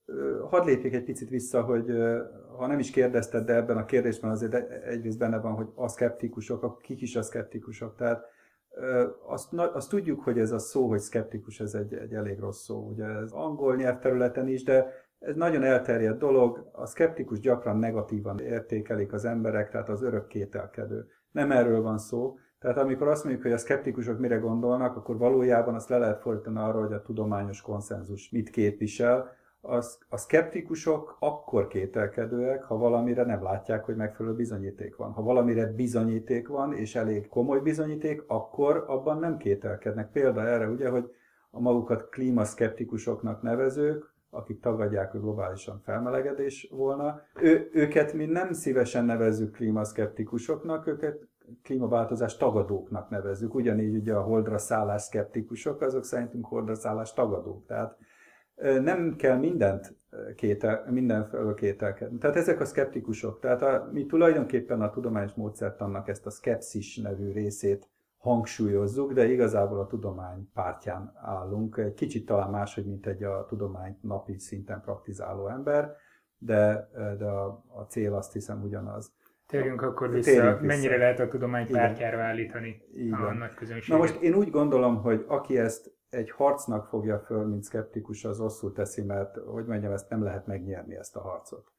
Hadd 0.48 0.66
lépjek 0.66 0.92
egy 0.92 1.04
picit 1.04 1.28
vissza, 1.28 1.62
hogy 1.62 1.86
ha 2.56 2.66
nem 2.66 2.78
is 2.78 2.90
kérdezted, 2.90 3.44
de 3.44 3.54
ebben 3.54 3.76
a 3.76 3.84
kérdésben 3.84 4.30
azért 4.30 4.54
egyrészt 4.84 5.18
benne 5.18 5.38
van, 5.38 5.52
hogy 5.52 5.68
a 5.74 5.88
szkeptikusok, 5.88 6.78
kik 6.82 7.00
is 7.00 7.16
a 7.16 7.22
szkeptikusok. 7.22 7.96
Tehát 7.96 8.24
azt, 9.26 9.52
azt 9.52 9.90
tudjuk, 9.90 10.20
hogy 10.20 10.38
ez 10.38 10.52
a 10.52 10.58
szó, 10.58 10.88
hogy 10.88 10.98
szkeptikus, 10.98 11.60
ez 11.60 11.74
egy, 11.74 11.94
egy 11.94 12.14
elég 12.14 12.38
rossz 12.38 12.64
szó. 12.64 12.88
Ugye 12.88 13.04
ez 13.04 13.32
angol 13.32 13.76
nyelvterületen 13.76 14.48
is, 14.48 14.62
de 14.62 14.86
ez 15.18 15.34
nagyon 15.36 15.62
elterjedt 15.62 16.18
dolog, 16.18 16.70
a 16.72 16.86
szkeptikus 16.86 17.40
gyakran 17.40 17.76
negatívan 17.76 18.38
értékelik 18.38 19.12
az 19.12 19.24
emberek, 19.24 19.70
tehát 19.70 19.88
az 19.88 20.02
örök 20.02 20.26
kételkedő. 20.26 21.06
Nem 21.30 21.50
erről 21.50 21.82
van 21.82 21.98
szó. 21.98 22.38
Tehát 22.60 22.78
amikor 22.78 23.08
azt 23.08 23.24
mondjuk, 23.24 23.44
hogy 23.44 23.54
a 23.54 23.58
szkeptikusok 23.58 24.18
mire 24.18 24.36
gondolnak, 24.36 24.96
akkor 24.96 25.18
valójában 25.18 25.74
azt 25.74 25.88
le 25.88 25.98
lehet 25.98 26.20
fordítani 26.20 26.58
arra, 26.58 26.80
hogy 26.80 26.92
a 26.92 27.02
tudományos 27.02 27.60
konszenzus 27.60 28.30
mit 28.30 28.50
képvisel. 28.50 29.36
Az, 29.60 29.98
a 30.08 30.16
szkeptikusok 30.16 31.16
akkor 31.18 31.66
kételkedőek, 31.66 32.62
ha 32.62 32.76
valamire 32.76 33.24
nem 33.24 33.42
látják, 33.42 33.84
hogy 33.84 33.96
megfelelő 33.96 34.34
bizonyíték 34.34 34.96
van. 34.96 35.12
Ha 35.12 35.22
valamire 35.22 35.66
bizonyíték 35.66 36.48
van, 36.48 36.72
és 36.72 36.94
elég 36.94 37.28
komoly 37.28 37.60
bizonyíték, 37.60 38.24
akkor 38.26 38.84
abban 38.86 39.18
nem 39.18 39.36
kételkednek. 39.36 40.10
Példa 40.10 40.46
erre 40.46 40.68
ugye, 40.68 40.88
hogy 40.88 41.10
a 41.50 41.60
magukat 41.60 42.08
klímaszkeptikusoknak 42.08 43.42
nevezők, 43.42 44.14
akik 44.30 44.60
tagadják, 44.60 45.10
hogy 45.10 45.20
globálisan 45.20 45.80
felmelegedés 45.84 46.68
volna. 46.70 47.22
Ő, 47.40 47.70
őket 47.72 48.12
mi 48.12 48.24
nem 48.24 48.52
szívesen 48.52 49.04
nevezzük 49.04 49.52
klímaszkeptikusoknak, 49.52 50.86
őket 50.86 51.28
klímaváltozás 51.62 52.36
tagadóknak 52.36 53.10
nevezzük. 53.10 53.54
Ugyanígy 53.54 53.94
ugye 53.94 54.14
a 54.14 54.22
holdra 54.22 54.58
szállás 54.58 55.02
szkeptikusok, 55.02 55.80
azok 55.80 56.04
szerintünk 56.04 56.46
holdra 56.46 56.74
szállás 56.74 57.12
tagadók. 57.12 57.66
Tehát 57.66 57.98
nem 58.82 59.16
kell 59.16 59.36
mindent 59.36 59.94
kétel, 60.36 60.84
mindenfelől 60.90 61.54
kételkedni. 61.54 62.18
Tehát 62.18 62.36
ezek 62.36 62.60
a 62.60 62.64
szkeptikusok. 62.64 63.40
Tehát 63.40 63.62
a, 63.62 63.88
mi 63.92 64.06
tulajdonképpen 64.06 64.80
a 64.80 64.90
tudományos 64.90 65.32
módszertannak 65.32 66.08
ezt 66.08 66.26
a 66.26 66.30
szkepszis 66.30 66.96
nevű 66.96 67.32
részét 67.32 67.88
hangsúlyozzuk, 68.18 69.12
de 69.12 69.30
igazából 69.30 69.80
a 69.80 69.86
tudomány 69.86 70.50
pártján 70.54 71.12
állunk. 71.14 71.76
Egy 71.76 71.94
kicsit 71.94 72.26
talán 72.26 72.50
máshogy, 72.50 72.86
mint 72.86 73.06
egy 73.06 73.22
a 73.22 73.46
tudományt 73.48 74.02
napi 74.02 74.38
szinten 74.38 74.80
praktizáló 74.80 75.48
ember, 75.48 75.96
de, 76.38 76.90
de 77.18 77.24
a, 77.24 77.64
a 77.66 77.82
cél 77.82 78.14
azt 78.14 78.32
hiszem 78.32 78.62
ugyanaz. 78.62 79.12
Térjünk 79.50 79.82
akkor 79.82 80.10
vissza, 80.10 80.30
Térjünk 80.30 80.60
vissza. 80.60 80.74
mennyire 80.74 80.96
lehet 80.96 81.20
a 81.20 81.28
tudomány 81.28 81.66
pártjára 81.70 82.22
állítani 82.22 82.82
Igen. 82.94 83.20
a 83.20 83.32
nagy 83.32 83.54
közönséget. 83.54 83.88
Na 83.88 83.96
most 83.96 84.22
én 84.22 84.34
úgy 84.34 84.50
gondolom, 84.50 84.96
hogy 84.96 85.24
aki 85.28 85.58
ezt 85.58 85.92
egy 86.10 86.30
harcnak 86.30 86.86
fogja 86.86 87.18
föl, 87.18 87.46
mint 87.46 87.62
szkeptikus, 87.62 88.24
az 88.24 88.38
rosszul 88.38 88.72
teszi, 88.72 89.02
mert, 89.02 89.36
hogy 89.36 89.66
mondjam, 89.66 89.92
ezt 89.92 90.10
nem 90.10 90.22
lehet 90.22 90.46
megnyerni, 90.46 90.96
ezt 90.96 91.16
a 91.16 91.20
harcot. 91.20 91.72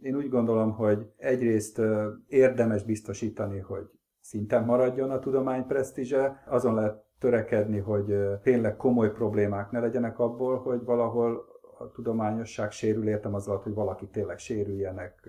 Én 0.00 0.16
úgy 0.16 0.28
gondolom, 0.28 0.72
hogy 0.72 1.06
egyrészt 1.16 1.80
érdemes 2.26 2.82
biztosítani, 2.82 3.58
hogy 3.58 3.90
szinten 4.20 4.64
maradjon 4.64 5.10
a 5.10 5.18
tudomány 5.18 5.66
presztízse, 5.66 6.42
azon 6.46 6.74
lehet 6.74 7.04
törekedni, 7.18 7.78
hogy 7.78 8.16
tényleg 8.42 8.76
komoly 8.76 9.12
problémák 9.12 9.70
ne 9.70 9.80
legyenek 9.80 10.18
abból, 10.18 10.58
hogy 10.58 10.84
valahol 10.84 11.44
a 11.78 11.90
tudományosság 11.90 12.70
sérül, 12.70 13.08
értem 13.08 13.34
az 13.34 13.48
alatt, 13.48 13.62
hogy 13.62 13.74
valaki 13.74 14.06
tényleg 14.06 14.38
sérüljenek, 14.38 15.28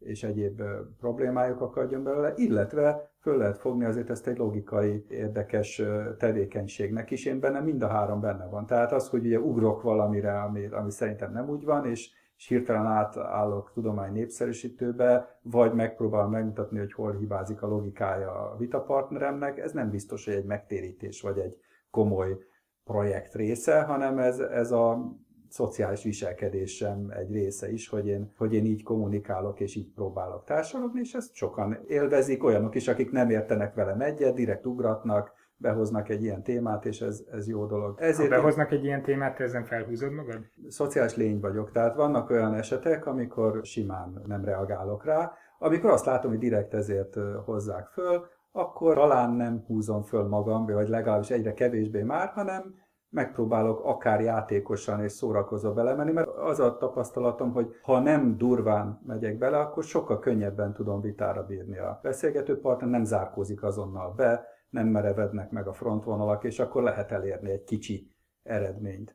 és 0.00 0.22
egyéb 0.22 0.62
problémájuk 0.98 1.60
akadjon 1.60 2.02
belőle, 2.02 2.32
illetve 2.36 3.10
föl 3.20 3.36
lehet 3.36 3.58
fogni 3.58 3.84
azért 3.84 4.10
ezt 4.10 4.26
egy 4.26 4.38
logikai, 4.38 5.04
érdekes 5.08 5.82
tevékenységnek 6.18 7.10
is. 7.10 7.24
Én 7.26 7.40
benne 7.40 7.60
mind 7.60 7.82
a 7.82 7.88
három 7.88 8.20
benne 8.20 8.46
van. 8.46 8.66
Tehát 8.66 8.92
az, 8.92 9.08
hogy 9.08 9.24
ugye 9.24 9.38
ugrok 9.38 9.82
valamire, 9.82 10.40
ami, 10.40 10.66
ami 10.66 10.90
szerintem 10.90 11.32
nem 11.32 11.48
úgy 11.48 11.64
van, 11.64 11.86
és 11.86 12.18
és 12.40 12.46
hirtelen 12.46 12.86
átállok 12.86 13.70
tudomány 13.72 14.12
népszerűsítőbe, 14.12 15.38
vagy 15.42 15.72
megpróbálom 15.72 16.30
megmutatni, 16.30 16.78
hogy 16.78 16.92
hol 16.92 17.16
hibázik 17.16 17.62
a 17.62 17.66
logikája 17.66 18.50
a 18.50 18.56
vitapartneremnek, 18.56 19.58
ez 19.58 19.72
nem 19.72 19.90
biztos, 19.90 20.24
hogy 20.24 20.34
egy 20.34 20.44
megtérítés 20.44 21.20
vagy 21.20 21.38
egy 21.38 21.56
komoly 21.90 22.38
projekt 22.84 23.34
része, 23.34 23.82
hanem 23.82 24.18
ez, 24.18 24.38
ez 24.38 24.72
a 24.72 25.12
szociális 25.50 26.02
viselkedésem 26.02 27.10
egy 27.10 27.32
része 27.32 27.72
is, 27.72 27.88
hogy 27.88 28.06
én, 28.06 28.32
hogy 28.36 28.54
én 28.54 28.64
így 28.64 28.82
kommunikálok 28.82 29.60
és 29.60 29.74
így 29.74 29.92
próbálok 29.94 30.44
társadalmi, 30.44 31.00
és 31.00 31.14
ezt 31.14 31.34
sokan 31.34 31.78
élvezik, 31.86 32.44
olyanok 32.44 32.74
is, 32.74 32.88
akik 32.88 33.10
nem 33.10 33.30
értenek 33.30 33.74
velem 33.74 34.00
egyet, 34.00 34.34
direkt 34.34 34.66
ugratnak, 34.66 35.32
behoznak 35.56 36.08
egy 36.08 36.22
ilyen 36.22 36.42
témát, 36.42 36.84
és 36.84 37.00
ez, 37.00 37.22
ez 37.32 37.48
jó 37.48 37.66
dolog. 37.66 38.00
Ezért 38.00 38.30
ha 38.30 38.36
behoznak 38.36 38.70
én... 38.70 38.78
egy 38.78 38.84
ilyen 38.84 39.02
témát, 39.02 39.36
te 39.36 39.44
ezen 39.44 39.64
felhúzod 39.64 40.12
magad? 40.12 40.38
Szociális 40.68 41.16
lény 41.16 41.40
vagyok, 41.40 41.70
tehát 41.70 41.94
vannak 41.94 42.30
olyan 42.30 42.54
esetek, 42.54 43.06
amikor 43.06 43.60
simán 43.62 44.22
nem 44.26 44.44
reagálok 44.44 45.04
rá, 45.04 45.32
Amikor 45.58 45.90
azt 45.90 46.04
látom, 46.04 46.30
hogy 46.30 46.40
direkt 46.40 46.74
ezért 46.74 47.16
hozzák 47.44 47.86
föl, 47.86 48.26
akkor 48.52 48.94
talán 48.94 49.30
nem 49.30 49.64
húzom 49.66 50.02
föl 50.02 50.28
magam, 50.28 50.66
vagy 50.66 50.88
legalábbis 50.88 51.30
egyre 51.30 51.52
kevésbé 51.52 52.02
már, 52.02 52.28
hanem 52.28 52.74
megpróbálok 53.10 53.84
akár 53.84 54.20
játékosan 54.20 55.02
és 55.02 55.12
szórakozva 55.12 55.72
belemenni, 55.72 56.12
mert 56.12 56.28
az 56.28 56.60
a 56.60 56.76
tapasztalatom, 56.76 57.52
hogy 57.52 57.74
ha 57.82 58.00
nem 58.00 58.36
durván 58.36 59.00
megyek 59.06 59.38
bele, 59.38 59.58
akkor 59.58 59.84
sokkal 59.84 60.18
könnyebben 60.18 60.72
tudom 60.72 61.00
vitára 61.00 61.46
bírni 61.46 61.78
a 61.78 62.00
beszélgető 62.02 62.60
partner, 62.60 62.90
nem 62.90 63.04
zárkózik 63.04 63.62
azonnal 63.62 64.12
be, 64.16 64.46
nem 64.70 64.86
merevednek 64.86 65.50
meg 65.50 65.66
a 65.66 65.72
frontvonalak, 65.72 66.44
és 66.44 66.58
akkor 66.58 66.82
lehet 66.82 67.12
elérni 67.12 67.50
egy 67.50 67.64
kicsi 67.64 68.10
eredményt. 68.42 69.14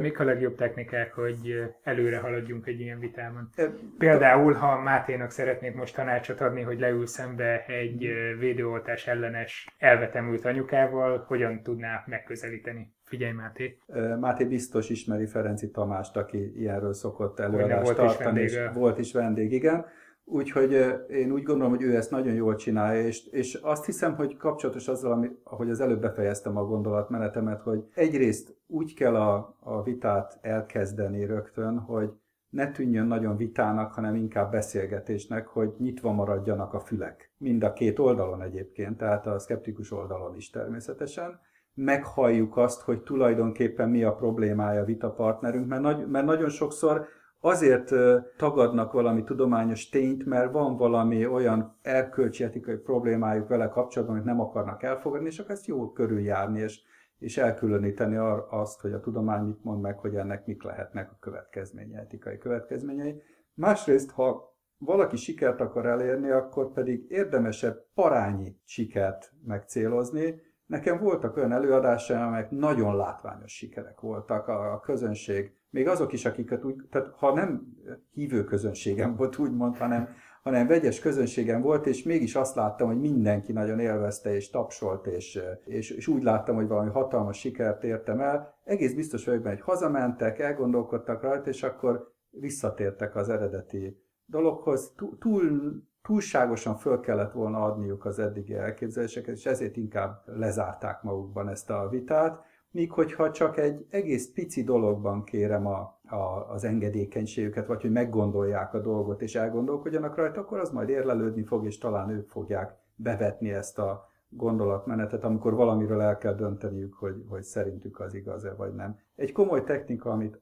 Mik 0.00 0.20
a 0.20 0.24
legjobb 0.24 0.54
technikák, 0.54 1.12
hogy 1.12 1.54
előre 1.82 2.18
haladjunk 2.18 2.66
egy 2.66 2.80
ilyen 2.80 2.98
vitában? 2.98 3.50
Például, 3.98 4.52
ha 4.52 4.80
Máténak 4.80 5.30
szeretnék 5.30 5.74
most 5.74 5.94
tanácsot 5.94 6.40
adni, 6.40 6.62
hogy 6.62 6.78
leül 6.78 7.06
szembe 7.06 7.64
egy 7.66 8.08
védőoltás 8.38 9.06
ellenes 9.06 9.74
elvetemült 9.78 10.44
anyukával, 10.44 11.24
hogyan 11.26 11.62
tudná 11.62 12.02
megközelíteni? 12.06 12.96
Figyelj, 13.08 13.32
Máté! 13.32 13.78
Máté 14.20 14.44
biztos 14.44 14.90
ismeri 14.90 15.26
Ferenci 15.26 15.70
Tamást, 15.70 16.16
aki 16.16 16.58
ilyenről 16.58 16.92
szokott 16.92 17.40
előadást 17.40 17.94
tartani, 17.94 18.42
is 18.42 18.52
és 18.52 18.68
volt 18.74 18.98
is 18.98 19.12
vendég, 19.12 19.52
igen. 19.52 19.86
Úgyhogy 20.24 20.72
én 21.10 21.32
úgy 21.32 21.42
gondolom, 21.42 21.72
hogy 21.72 21.82
ő 21.82 21.96
ezt 21.96 22.10
nagyon 22.10 22.34
jól 22.34 22.54
csinálja, 22.54 23.06
és, 23.06 23.26
és 23.26 23.54
azt 23.54 23.84
hiszem, 23.84 24.14
hogy 24.14 24.36
kapcsolatos 24.36 24.88
azzal, 24.88 25.12
ami, 25.12 25.28
ahogy 25.42 25.70
az 25.70 25.80
előbb 25.80 26.00
befejeztem 26.00 26.56
a 26.56 26.64
gondolatmenetemet, 26.64 27.60
hogy 27.60 27.84
egyrészt 27.94 28.56
úgy 28.66 28.94
kell 28.94 29.16
a, 29.16 29.56
a 29.60 29.82
vitát 29.82 30.38
elkezdeni 30.40 31.24
rögtön, 31.24 31.78
hogy 31.78 32.10
ne 32.50 32.70
tűnjön 32.70 33.06
nagyon 33.06 33.36
vitának, 33.36 33.92
hanem 33.92 34.14
inkább 34.14 34.50
beszélgetésnek, 34.50 35.46
hogy 35.46 35.74
nyitva 35.78 36.12
maradjanak 36.12 36.74
a 36.74 36.80
fülek. 36.80 37.30
Mind 37.36 37.62
a 37.62 37.72
két 37.72 37.98
oldalon 37.98 38.42
egyébként, 38.42 38.96
tehát 38.96 39.26
a 39.26 39.38
szkeptikus 39.38 39.92
oldalon 39.92 40.36
is 40.36 40.50
természetesen. 40.50 41.40
Meghalljuk 41.80 42.56
azt, 42.56 42.80
hogy 42.80 43.02
tulajdonképpen 43.02 43.88
mi 43.88 44.02
a 44.02 44.14
problémája 44.14 44.80
a 44.80 44.84
vitapartnerünk, 44.84 45.68
mert, 45.68 45.82
nagy, 45.82 46.08
mert 46.08 46.26
nagyon 46.26 46.48
sokszor 46.48 47.06
azért 47.40 47.92
tagadnak 48.36 48.92
valami 48.92 49.24
tudományos 49.24 49.88
tényt, 49.88 50.26
mert 50.26 50.52
van 50.52 50.76
valami 50.76 51.26
olyan 51.26 51.78
erkölcsi 51.82 52.44
etikai 52.44 52.76
problémájuk 52.76 53.48
vele 53.48 53.68
kapcsolatban, 53.68 54.16
amit 54.16 54.28
nem 54.28 54.40
akarnak 54.40 54.82
elfogadni, 54.82 55.26
és 55.26 55.38
akkor 55.38 55.50
ezt 55.50 55.66
jó 55.66 55.92
körüljárni, 55.92 56.60
és, 56.60 56.80
és 57.18 57.36
elkülöníteni 57.36 58.16
azt, 58.50 58.80
hogy 58.80 58.92
a 58.92 59.00
tudomány 59.00 59.44
mit 59.44 59.64
mond 59.64 59.80
meg, 59.80 59.98
hogy 59.98 60.14
ennek 60.14 60.46
mik 60.46 60.62
lehetnek 60.62 61.10
a 61.10 61.16
következményei, 61.20 62.00
etikai 62.00 62.38
következményei. 62.38 63.22
Másrészt, 63.54 64.10
ha 64.10 64.56
valaki 64.78 65.16
sikert 65.16 65.60
akar 65.60 65.86
elérni, 65.86 66.30
akkor 66.30 66.72
pedig 66.72 67.04
érdemesebb 67.08 67.86
parányi 67.94 68.56
sikert 68.64 69.32
megcélozni. 69.44 70.46
Nekem 70.68 70.98
voltak 70.98 71.36
olyan 71.36 71.52
előadásaim, 71.52 72.20
amelyek 72.20 72.50
nagyon 72.50 72.96
látványos 72.96 73.52
sikerek 73.52 74.00
voltak, 74.00 74.48
a, 74.48 74.72
a 74.72 74.80
közönség 74.80 75.52
még 75.70 75.88
azok 75.88 76.12
is, 76.12 76.24
akiket 76.24 76.64
úgy, 76.64 76.76
tehát 76.90 77.08
ha 77.16 77.34
nem 77.34 77.76
hívő 78.12 78.44
közönségem 78.44 79.16
volt 79.16 79.38
úgymond, 79.38 79.76
hanem, 79.76 80.08
hanem 80.42 80.66
vegyes 80.66 81.00
közönségem 81.00 81.60
volt, 81.60 81.86
és 81.86 82.02
mégis 82.02 82.34
azt 82.34 82.54
láttam, 82.54 82.86
hogy 82.86 83.00
mindenki 83.00 83.52
nagyon 83.52 83.78
élvezte 83.78 84.34
és 84.34 84.50
tapsolt, 84.50 85.06
és, 85.06 85.40
és, 85.64 85.90
és 85.90 86.06
úgy 86.06 86.22
láttam, 86.22 86.54
hogy 86.54 86.68
valami 86.68 86.90
hatalmas 86.90 87.38
sikert 87.38 87.84
értem 87.84 88.20
el. 88.20 88.58
Egész 88.64 88.94
biztos 88.94 89.24
vagyok 89.24 89.42
benne, 89.42 89.54
hogy 89.54 89.64
hazamentek, 89.64 90.38
elgondolkodtak 90.38 91.22
rajta, 91.22 91.48
és 91.48 91.62
akkor 91.62 92.12
visszatértek 92.30 93.16
az 93.16 93.28
eredeti 93.28 94.02
dologhoz. 94.24 94.94
Túl, 95.18 95.72
túlságosan 96.08 96.76
föl 96.76 97.00
kellett 97.00 97.32
volna 97.32 97.64
adniuk 97.64 98.04
az 98.04 98.18
eddigi 98.18 98.54
elképzeléseket, 98.54 99.36
és 99.36 99.46
ezért 99.46 99.76
inkább 99.76 100.22
lezárták 100.26 101.02
magukban 101.02 101.48
ezt 101.48 101.70
a 101.70 101.88
vitát 101.88 102.44
míg 102.70 102.92
hogyha 102.92 103.30
csak 103.30 103.56
egy 103.56 103.86
egész 103.90 104.32
pici 104.32 104.64
dologban 104.64 105.24
kérem 105.24 105.66
a, 105.66 106.00
a, 106.08 106.46
az 106.50 106.64
engedékenységüket, 106.64 107.66
vagy 107.66 107.80
hogy 107.80 107.90
meggondolják 107.90 108.74
a 108.74 108.80
dolgot 108.80 109.22
és 109.22 109.34
elgondolkodjanak 109.34 110.16
rajta, 110.16 110.40
akkor 110.40 110.58
az 110.58 110.70
majd 110.70 110.88
érlelődni 110.88 111.42
fog, 111.42 111.64
és 111.64 111.78
talán 111.78 112.10
ők 112.10 112.28
fogják 112.28 112.74
bevetni 112.94 113.52
ezt 113.52 113.78
a 113.78 114.08
gondolatmenetet, 114.28 115.24
amikor 115.24 115.54
valamiről 115.54 116.00
el 116.00 116.18
kell 116.18 116.34
dönteniük, 116.34 116.94
hogy, 116.94 117.24
hogy 117.28 117.42
szerintük 117.42 118.00
az 118.00 118.14
igaz-e 118.14 118.54
vagy 118.54 118.74
nem. 118.74 118.98
Egy 119.14 119.32
komoly 119.32 119.64
technika, 119.64 120.10
amit 120.10 120.40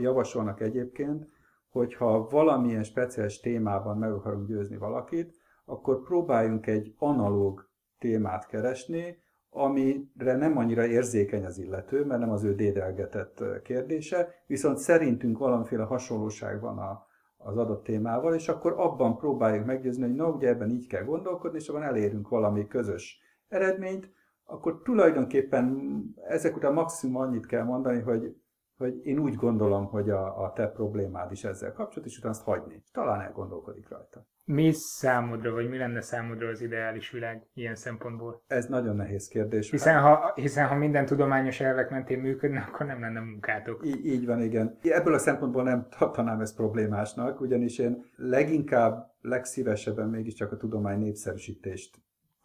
javasolnak 0.00 0.60
egyébként, 0.60 1.28
hogyha 1.70 2.28
valamilyen 2.28 2.82
speciális 2.82 3.40
témában 3.40 3.98
meg 3.98 4.12
akarunk 4.12 4.46
győzni 4.46 4.76
valakit, 4.76 5.34
akkor 5.64 6.02
próbáljunk 6.02 6.66
egy 6.66 6.94
analóg 6.98 7.70
témát 7.98 8.46
keresni, 8.46 9.18
amire 9.50 10.36
nem 10.36 10.58
annyira 10.58 10.86
érzékeny 10.86 11.44
az 11.44 11.58
illető, 11.58 12.04
mert 12.04 12.20
nem 12.20 12.30
az 12.30 12.44
ő 12.44 12.54
dédelgetett 12.54 13.42
kérdése, 13.62 14.28
viszont 14.46 14.78
szerintünk 14.78 15.38
valamiféle 15.38 15.84
hasonlóság 15.84 16.60
van 16.60 16.78
a, 16.78 17.06
az 17.36 17.56
adott 17.56 17.84
témával, 17.84 18.34
és 18.34 18.48
akkor 18.48 18.74
abban 18.76 19.16
próbáljuk 19.16 19.66
meggyőzni, 19.66 20.02
hogy 20.02 20.14
na, 20.14 20.28
ugye 20.28 20.48
ebben 20.48 20.70
így 20.70 20.86
kell 20.86 21.04
gondolkodni, 21.04 21.58
és 21.58 21.68
abban 21.68 21.82
elérünk 21.82 22.28
valami 22.28 22.66
közös 22.66 23.20
eredményt, 23.48 24.10
akkor 24.44 24.82
tulajdonképpen 24.82 26.00
ezek 26.28 26.56
után 26.56 26.72
maximum 26.72 27.16
annyit 27.16 27.46
kell 27.46 27.64
mondani, 27.64 28.00
hogy, 28.00 28.36
hogy 28.78 29.06
én 29.06 29.18
úgy 29.18 29.34
gondolom, 29.34 29.86
hogy 29.86 30.10
a, 30.10 30.44
a 30.44 30.52
te 30.52 30.66
problémád 30.66 31.32
is 31.32 31.44
ezzel 31.44 31.72
kapcsolatos, 31.72 32.12
és 32.12 32.18
utána 32.18 32.34
azt 32.34 32.44
hagyni. 32.44 32.82
Talán 32.92 33.20
elgondolkodik 33.20 33.88
rajta. 33.88 34.26
Mi 34.44 34.72
számodra, 34.72 35.52
vagy 35.52 35.68
mi 35.68 35.78
lenne 35.78 36.00
számodra 36.00 36.48
az 36.48 36.60
ideális 36.60 37.10
világ 37.10 37.46
ilyen 37.54 37.74
szempontból? 37.74 38.42
Ez 38.46 38.66
nagyon 38.66 38.96
nehéz 38.96 39.28
kérdés. 39.28 39.70
Hiszen 39.70 40.00
ha, 40.00 40.32
hiszen 40.34 40.66
ha 40.66 40.74
minden 40.74 41.06
tudományos 41.06 41.60
elvek 41.60 41.90
mentén 41.90 42.18
működne, 42.18 42.66
akkor 42.68 42.86
nem 42.86 43.00
lenne 43.00 43.20
munkátok. 43.20 43.86
Így, 43.86 44.06
így 44.06 44.26
van, 44.26 44.42
igen. 44.42 44.78
Ebből 44.82 45.14
a 45.14 45.18
szempontból 45.18 45.62
nem 45.62 45.86
tartanám 45.98 46.40
ezt 46.40 46.56
problémásnak, 46.56 47.40
ugyanis 47.40 47.78
én 47.78 48.04
leginkább, 48.16 49.14
legszívesebben 49.20 50.08
mégiscsak 50.08 50.52
a 50.52 50.56
tudomány 50.56 50.98
népszerűsítést 50.98 51.96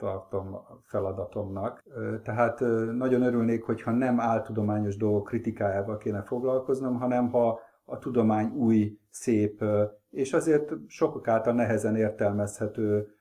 tartom 0.04 0.58
feladatomnak. 0.84 1.84
Tehát 2.24 2.60
nagyon 2.92 3.22
örülnék, 3.22 3.64
hogyha 3.64 3.92
nem 3.92 4.20
áltudományos 4.20 4.98
dolgok 4.98 5.28
kritikájával 5.28 5.98
kéne 5.98 6.22
foglalkoznom, 6.22 7.00
hanem 7.00 7.30
ha 7.30 7.60
a 7.86 8.00
tudomány 8.00 8.52
új, 8.56 8.98
szép 9.10 9.64
és 10.10 10.34
azért 10.34 10.72
sokak 10.88 11.28
által 11.28 11.54
nehezen 11.54 11.96
értelmezhető 11.96 13.16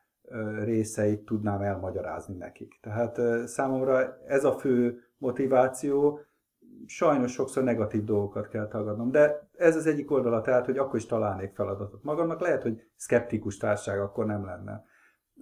részeit 0.64 1.24
tudnám 1.24 1.60
elmagyarázni 1.60 2.36
nekik. 2.36 2.78
Tehát 2.82 3.20
számomra 3.48 4.16
ez 4.26 4.44
a 4.44 4.52
fő 4.52 5.02
motiváció, 5.18 6.20
sajnos 6.86 7.32
sokszor 7.32 7.62
negatív 7.62 8.04
dolgokat 8.04 8.48
kell 8.48 8.68
tagadnom, 8.68 9.10
de 9.10 9.48
ez 9.56 9.76
az 9.76 9.86
egyik 9.86 10.10
oldala, 10.10 10.40
tehát, 10.40 10.66
hogy 10.66 10.78
akkor 10.78 10.96
is 10.96 11.06
találnék 11.06 11.54
feladatot 11.54 12.02
magamnak, 12.02 12.40
lehet, 12.40 12.62
hogy 12.62 12.82
szkeptikus 12.96 13.56
társág 13.56 14.00
akkor 14.00 14.26
nem 14.26 14.44
lenne. 14.44 14.84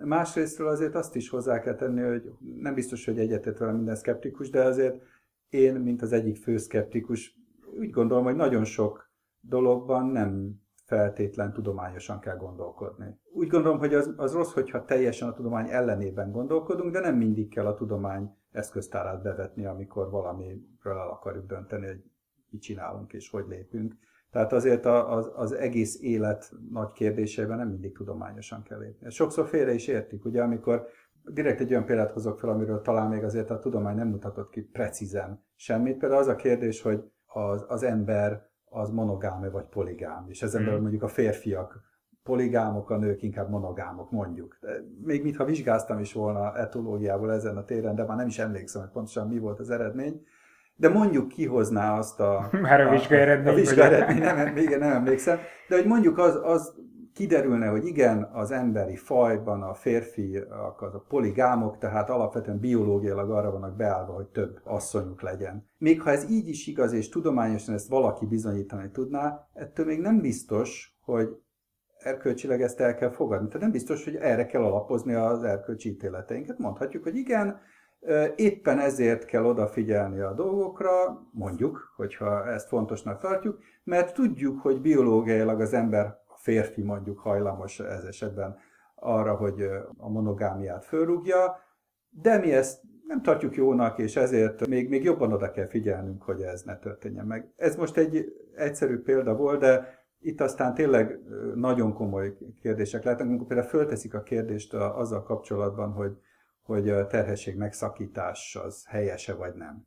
Másrésztről 0.04 0.68
azért 0.68 0.94
azt 0.94 1.16
is 1.16 1.28
hozzá 1.28 1.60
kell 1.60 1.74
tenni, 1.74 2.00
hogy 2.02 2.32
nem 2.56 2.74
biztos, 2.74 3.04
hogy 3.04 3.18
egyetett 3.18 3.58
velem 3.58 3.76
minden 3.76 3.96
szkeptikus, 3.96 4.50
de 4.50 4.62
azért 4.62 5.02
én, 5.48 5.74
mint 5.74 6.02
az 6.02 6.12
egyik 6.12 6.36
fő 6.36 6.56
szkeptikus, 6.56 7.38
úgy 7.78 7.90
gondolom, 7.90 8.24
hogy 8.24 8.36
nagyon 8.36 8.64
sok 8.64 9.10
dologban 9.40 10.06
nem 10.06 10.60
feltétlen 10.84 11.52
tudományosan 11.52 12.20
kell 12.20 12.36
gondolkodni. 12.36 13.18
Úgy 13.32 13.48
gondolom, 13.48 13.78
hogy 13.78 13.94
az, 13.94 14.14
az 14.16 14.32
rossz, 14.32 14.52
hogyha 14.52 14.84
teljesen 14.84 15.28
a 15.28 15.32
tudomány 15.32 15.68
ellenében 15.70 16.30
gondolkodunk, 16.30 16.92
de 16.92 17.00
nem 17.00 17.16
mindig 17.16 17.48
kell 17.48 17.66
a 17.66 17.74
tudomány 17.74 18.36
eszköztárát 18.50 19.22
bevetni, 19.22 19.64
amikor 19.64 20.10
valamiről 20.10 20.98
el 20.98 21.08
akarjuk 21.08 21.46
dönteni, 21.46 21.86
hogy 21.86 22.02
mit 22.50 22.62
csinálunk 22.62 23.12
és 23.12 23.30
hogy 23.30 23.44
lépünk. 23.48 23.94
Tehát 24.30 24.52
azért 24.52 24.86
az, 24.86 25.30
az 25.34 25.52
egész 25.52 26.02
élet 26.02 26.52
nagy 26.70 26.92
kérdéseiben 26.92 27.58
nem 27.58 27.68
mindig 27.68 27.92
tudományosan 27.92 28.62
kell 28.62 28.78
lépni. 28.78 29.10
Sokszor 29.10 29.46
félre 29.46 29.72
is 29.72 29.86
értik, 29.86 30.24
ugye, 30.24 30.42
amikor 30.42 30.86
direkt 31.24 31.60
egy 31.60 31.70
olyan 31.70 31.84
példát 31.84 32.10
hozok 32.10 32.38
fel, 32.38 32.50
amiről 32.50 32.80
talán 32.80 33.08
még 33.08 33.24
azért 33.24 33.50
a 33.50 33.58
tudomány 33.58 33.96
nem 33.96 34.08
mutatott 34.08 34.50
ki 34.50 34.62
precízen 34.62 35.44
semmit. 35.56 35.98
Például 35.98 36.20
az 36.20 36.26
a 36.28 36.36
kérdés, 36.36 36.82
hogy 36.82 37.02
az, 37.26 37.64
az 37.68 37.82
ember 37.82 38.48
az 38.64 38.90
monogám 38.90 39.50
vagy 39.52 39.64
poligám. 39.64 40.24
És 40.28 40.42
ezen 40.42 40.60
belül 40.60 40.74
hmm. 40.74 40.82
mondjuk 40.82 41.02
a 41.02 41.08
férfiak 41.08 41.88
poligámok, 42.22 42.90
a 42.90 42.96
nők 42.96 43.22
inkább 43.22 43.50
monogámok, 43.50 44.10
mondjuk. 44.10 44.58
Még 45.02 45.22
mintha 45.22 45.44
vizsgáztam 45.44 45.98
is 45.98 46.12
volna 46.12 46.56
etológiából 46.56 47.32
ezen 47.32 47.56
a 47.56 47.64
téren, 47.64 47.94
de 47.94 48.04
már 48.04 48.16
nem 48.16 48.26
is 48.26 48.38
emlékszem, 48.38 48.82
hogy 48.82 48.90
pontosan 48.90 49.28
mi 49.28 49.38
volt 49.38 49.58
az 49.58 49.70
eredmény. 49.70 50.22
De 50.80 50.88
mondjuk 50.88 51.28
kihozná 51.28 51.98
azt 51.98 52.20
a... 52.20 52.48
Már 52.62 52.80
a 52.80 53.12
eredmény. 53.12 53.66
A, 53.66 53.80
a 53.80 53.84
eredmény, 53.84 54.18
nem, 54.18 54.52
még 54.52 54.68
nem 54.68 54.92
emlékszem. 54.92 55.38
De 55.68 55.76
hogy 55.76 55.86
mondjuk 55.86 56.18
az, 56.18 56.38
az 56.42 56.74
kiderülne, 57.14 57.66
hogy 57.66 57.86
igen, 57.86 58.22
az 58.32 58.50
emberi 58.50 58.96
fajban 58.96 59.62
a 59.62 59.74
férfiak 59.74 60.82
az 60.82 60.94
a 60.94 61.04
poligámok, 61.08 61.78
tehát 61.78 62.10
alapvetően 62.10 62.58
biológiailag 62.58 63.30
arra 63.30 63.50
vannak 63.50 63.76
beállva, 63.76 64.12
hogy 64.12 64.26
több 64.26 64.60
asszonyuk 64.64 65.22
legyen. 65.22 65.68
Még 65.78 66.02
ha 66.02 66.10
ez 66.10 66.30
így 66.30 66.48
is 66.48 66.66
igaz, 66.66 66.92
és 66.92 67.08
tudományosan 67.08 67.74
ezt 67.74 67.88
valaki 67.88 68.26
bizonyítani 68.26 68.90
tudná, 68.90 69.48
ettől 69.52 69.86
még 69.86 70.00
nem 70.00 70.20
biztos, 70.20 70.98
hogy 71.00 71.28
erkölcsileg 71.98 72.62
ezt 72.62 72.80
el 72.80 72.94
kell 72.94 73.10
fogadni. 73.10 73.46
Tehát 73.46 73.60
nem 73.60 73.70
biztos, 73.70 74.04
hogy 74.04 74.14
erre 74.14 74.46
kell 74.46 74.62
alapozni 74.62 75.14
az 75.14 75.42
erkölcsi 75.42 75.88
ítéleteinket. 75.88 76.58
Mondhatjuk, 76.58 77.02
hogy 77.02 77.16
igen, 77.16 77.60
éppen 78.36 78.78
ezért 78.78 79.24
kell 79.24 79.44
odafigyelni 79.44 80.20
a 80.20 80.32
dolgokra, 80.32 81.20
mondjuk, 81.32 81.92
hogyha 81.96 82.46
ezt 82.46 82.68
fontosnak 82.68 83.20
tartjuk, 83.20 83.58
mert 83.84 84.14
tudjuk, 84.14 84.60
hogy 84.60 84.80
biológiailag 84.80 85.60
az 85.60 85.72
ember, 85.72 86.06
a 86.26 86.36
férfi 86.36 86.82
mondjuk 86.82 87.18
hajlamos 87.18 87.80
ez 87.80 88.04
esetben 88.04 88.58
arra, 88.94 89.34
hogy 89.34 89.62
a 89.96 90.08
monogámiát 90.08 90.84
fölrúgja, 90.84 91.58
de 92.10 92.38
mi 92.38 92.52
ezt 92.52 92.80
nem 93.06 93.22
tartjuk 93.22 93.56
jónak, 93.56 93.98
és 93.98 94.16
ezért 94.16 94.66
még, 94.66 94.88
még 94.88 95.04
jobban 95.04 95.32
oda 95.32 95.50
kell 95.50 95.66
figyelnünk, 95.66 96.22
hogy 96.22 96.42
ez 96.42 96.62
ne 96.62 96.76
történjen 96.76 97.26
meg. 97.26 97.52
Ez 97.56 97.76
most 97.76 97.96
egy 97.96 98.32
egyszerű 98.54 98.98
példa 98.98 99.36
volt, 99.36 99.60
de 99.60 99.98
itt 100.20 100.40
aztán 100.40 100.74
tényleg 100.74 101.18
nagyon 101.54 101.92
komoly 101.92 102.36
kérdések 102.60 103.04
lehetnek, 103.04 103.28
amikor 103.28 103.46
például 103.46 103.68
fölteszik 103.68 104.14
a 104.14 104.22
kérdést 104.22 104.74
azzal 104.74 105.22
kapcsolatban, 105.22 105.92
hogy, 105.92 106.16
hogy 106.70 106.88
a 106.88 107.06
terhesség 107.06 107.56
megszakítás 107.56 108.58
az 108.64 108.84
helyese 108.86 109.34
vagy 109.34 109.54
nem. 109.54 109.86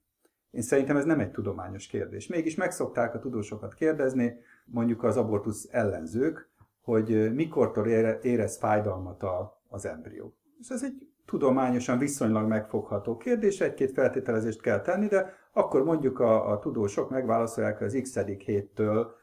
Én 0.52 0.62
szerintem 0.62 0.98
ez 0.98 1.06
nem 1.06 1.20
egy 1.20 1.32
tudományos 1.32 1.88
kérdés. 1.88 2.28
Mégis 2.28 2.56
megszokták 2.56 3.16
a 3.16 3.20
tudósokat 3.20 3.74
kérdezni, 3.74 4.36
mondjuk 4.66 5.04
az 5.04 5.18
abortusz 5.18 5.68
ellenzők, 5.72 6.50
hogy 6.82 7.34
mikortól 7.34 7.88
érez 8.22 8.58
fájdalmat 8.58 9.24
az 9.70 9.86
embrió. 9.86 10.36
És 10.60 10.70
ez 10.70 10.84
egy 10.84 11.08
tudományosan 11.26 11.98
viszonylag 11.98 12.48
megfogható 12.48 13.18
kérdés, 13.18 13.62
egy-két 13.62 13.92
feltételezést 13.92 14.62
kell 14.62 14.82
tenni, 14.82 15.08
de 15.08 15.34
akkor 15.54 15.84
mondjuk 15.84 16.20
a, 16.20 16.52
a 16.52 16.60
tudósok 16.60 17.10
megválaszolják, 17.10 17.78
hogy 17.78 17.88
az 17.88 18.00
x 18.02 18.20
héttől 18.46 19.16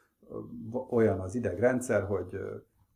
olyan 0.91 1.21
az 1.21 1.35
idegrendszer, 1.35 2.03
hogy, 2.03 2.41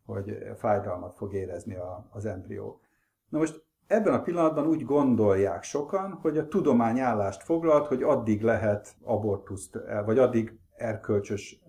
hogy 0.07 0.39
fájdalmat 0.57 1.15
fog 1.15 1.35
érezni 1.35 1.75
a, 1.75 2.09
az 2.11 2.27
embrió. 2.27 2.81
Na 3.29 3.39
most 3.39 3.65
ebben 3.87 4.15
a 4.15 4.23
pillanatban 4.23 4.67
úgy 4.67 4.85
gondolják 4.85 5.63
sokan, 5.63 6.19
hogy 6.23 6.39
a 6.39 6.49
tudomány 6.49 7.01
állást 7.01 7.43
foglalt, 7.43 7.87
hogy 7.87 8.03
addig 8.03 8.43
lehet 8.43 8.95
abortuszt, 9.03 9.79
vagy 10.05 10.19
addig 10.19 10.59
erkölcsös, 10.77 11.63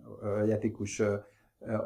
etikus 0.49 1.01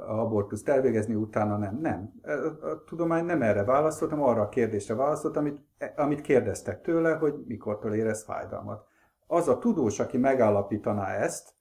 abortuszt 0.08 0.70
elvégezni, 0.70 1.16
utána 1.16 1.58
nem. 1.58 1.80
Nem. 1.82 2.14
A 2.62 2.84
tudomány 2.84 3.26
nem 3.26 3.42
erre 3.42 3.64
válaszolt, 3.64 4.12
hanem 4.12 4.26
arra 4.26 4.42
a 4.42 4.50
kérdésre 4.50 4.96
válaszolt, 4.96 5.38
amit, 5.38 5.60
amit 5.96 6.22
kérdeztek 6.22 6.82
tőle, 6.82 7.14
hogy 7.14 7.34
mikortól 7.48 7.94
érez 7.94 8.24
fájdalmat. 8.24 8.88
Az 9.28 9.48
a 9.48 9.58
tudós, 9.58 10.00
aki 10.00 10.18
megállapítaná 10.18 11.08
ezt, 11.08 11.54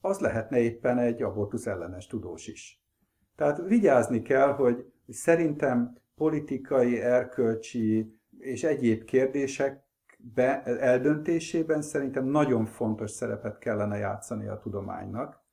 az 0.00 0.18
lehetne 0.18 0.58
éppen 0.58 0.98
egy 0.98 1.22
abortusz 1.22 1.66
ellenes 1.66 2.06
tudós 2.06 2.46
is. 2.46 2.82
Tehát 3.36 3.62
vigyázni 3.66 4.22
kell, 4.22 4.52
hogy 4.52 4.92
szerintem 5.08 5.96
politikai, 6.18 7.00
erkölcsi 7.00 8.18
és 8.38 8.64
egyéb 8.64 9.04
kérdések 9.04 9.86
be, 10.18 10.62
eldöntésében 10.62 11.82
szerintem 11.82 12.24
nagyon 12.24 12.66
fontos 12.66 13.10
szerepet 13.10 13.58
kellene 13.58 13.96
játszani 13.96 14.48
a 14.48 14.58
tudománynak. 14.58 15.46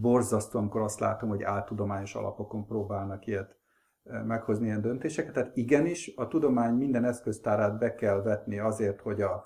Borzasztó, 0.00 0.58
amikor 0.58 0.80
azt 0.80 1.00
látom, 1.00 1.28
hogy 1.28 1.42
áltudományos 1.42 2.14
alapokon 2.14 2.66
próbálnak 2.66 3.26
ilyet 3.26 3.56
e, 4.04 4.22
meghozni 4.22 4.66
ilyen 4.66 4.80
döntéseket. 4.80 5.32
Tehát 5.32 5.56
igenis, 5.56 6.12
a 6.16 6.28
tudomány 6.28 6.74
minden 6.74 7.04
eszköztárát 7.04 7.78
be 7.78 7.94
kell 7.94 8.22
vetni 8.22 8.58
azért, 8.58 9.00
hogy 9.00 9.20
a, 9.20 9.44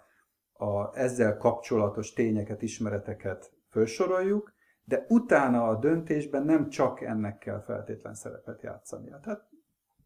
a 0.53 0.99
ezzel 0.99 1.37
kapcsolatos 1.37 2.13
tényeket, 2.13 2.63
ismereteket 2.63 3.53
felsoroljuk, 3.69 4.53
de 4.85 5.05
utána 5.09 5.69
a 5.69 5.79
döntésben 5.79 6.45
nem 6.45 6.69
csak 6.69 7.01
ennek 7.01 7.39
kell 7.39 7.61
feltétlen 7.61 8.15
szerepet 8.15 8.63
játszania. 8.63 9.21
Tehát 9.23 9.50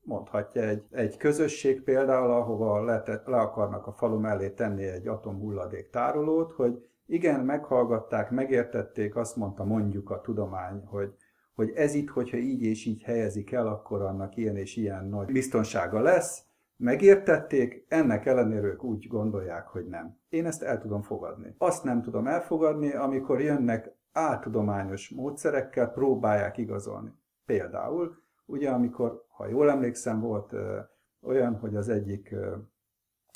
mondhatja 0.04 0.62
egy, 0.62 0.82
egy 0.90 1.16
közösség 1.16 1.82
például, 1.82 2.30
ahova 2.30 2.84
le, 2.84 3.02
le 3.26 3.36
akarnak 3.36 3.86
a 3.86 3.92
falu 3.92 4.18
mellé 4.18 4.50
tenni 4.50 4.84
egy 4.84 5.06
atomhulladék 5.06 5.90
tárolót, 5.90 6.52
hogy 6.52 6.88
igen, 7.06 7.40
meghallgatták, 7.40 8.30
megértették, 8.30 9.16
azt 9.16 9.36
mondta 9.36 9.64
mondjuk 9.64 10.10
a 10.10 10.20
tudomány, 10.20 10.82
hogy, 10.84 11.14
hogy 11.54 11.70
ez 11.74 11.94
itt, 11.94 12.08
hogyha 12.08 12.36
így 12.36 12.62
és 12.62 12.84
így 12.86 13.02
helyezik 13.02 13.52
el, 13.52 13.66
akkor 13.66 14.02
annak 14.02 14.36
ilyen 14.36 14.56
és 14.56 14.76
ilyen 14.76 15.04
nagy 15.04 15.32
biztonsága 15.32 16.00
lesz, 16.00 16.44
megértették, 16.76 17.84
ennek 17.88 18.26
ellenére 18.26 18.66
ők 18.66 18.84
úgy 18.84 19.06
gondolják, 19.06 19.66
hogy 19.66 19.86
nem. 19.86 20.18
Én 20.28 20.46
ezt 20.46 20.62
el 20.62 20.78
tudom 20.78 21.02
fogadni. 21.02 21.54
Azt 21.58 21.84
nem 21.84 22.02
tudom 22.02 22.26
elfogadni, 22.26 22.92
amikor 22.92 23.40
jönnek 23.40 23.94
áltudományos 24.12 25.10
módszerekkel, 25.10 25.90
próbálják 25.90 26.58
igazolni. 26.58 27.12
Például, 27.46 28.22
ugye 28.46 28.70
amikor, 28.70 29.24
ha 29.28 29.46
jól 29.46 29.70
emlékszem, 29.70 30.20
volt 30.20 30.52
ö, 30.52 30.78
olyan, 31.22 31.58
hogy 31.58 31.76
az 31.76 31.88
egyik 31.88 32.32
ö, 32.32 32.56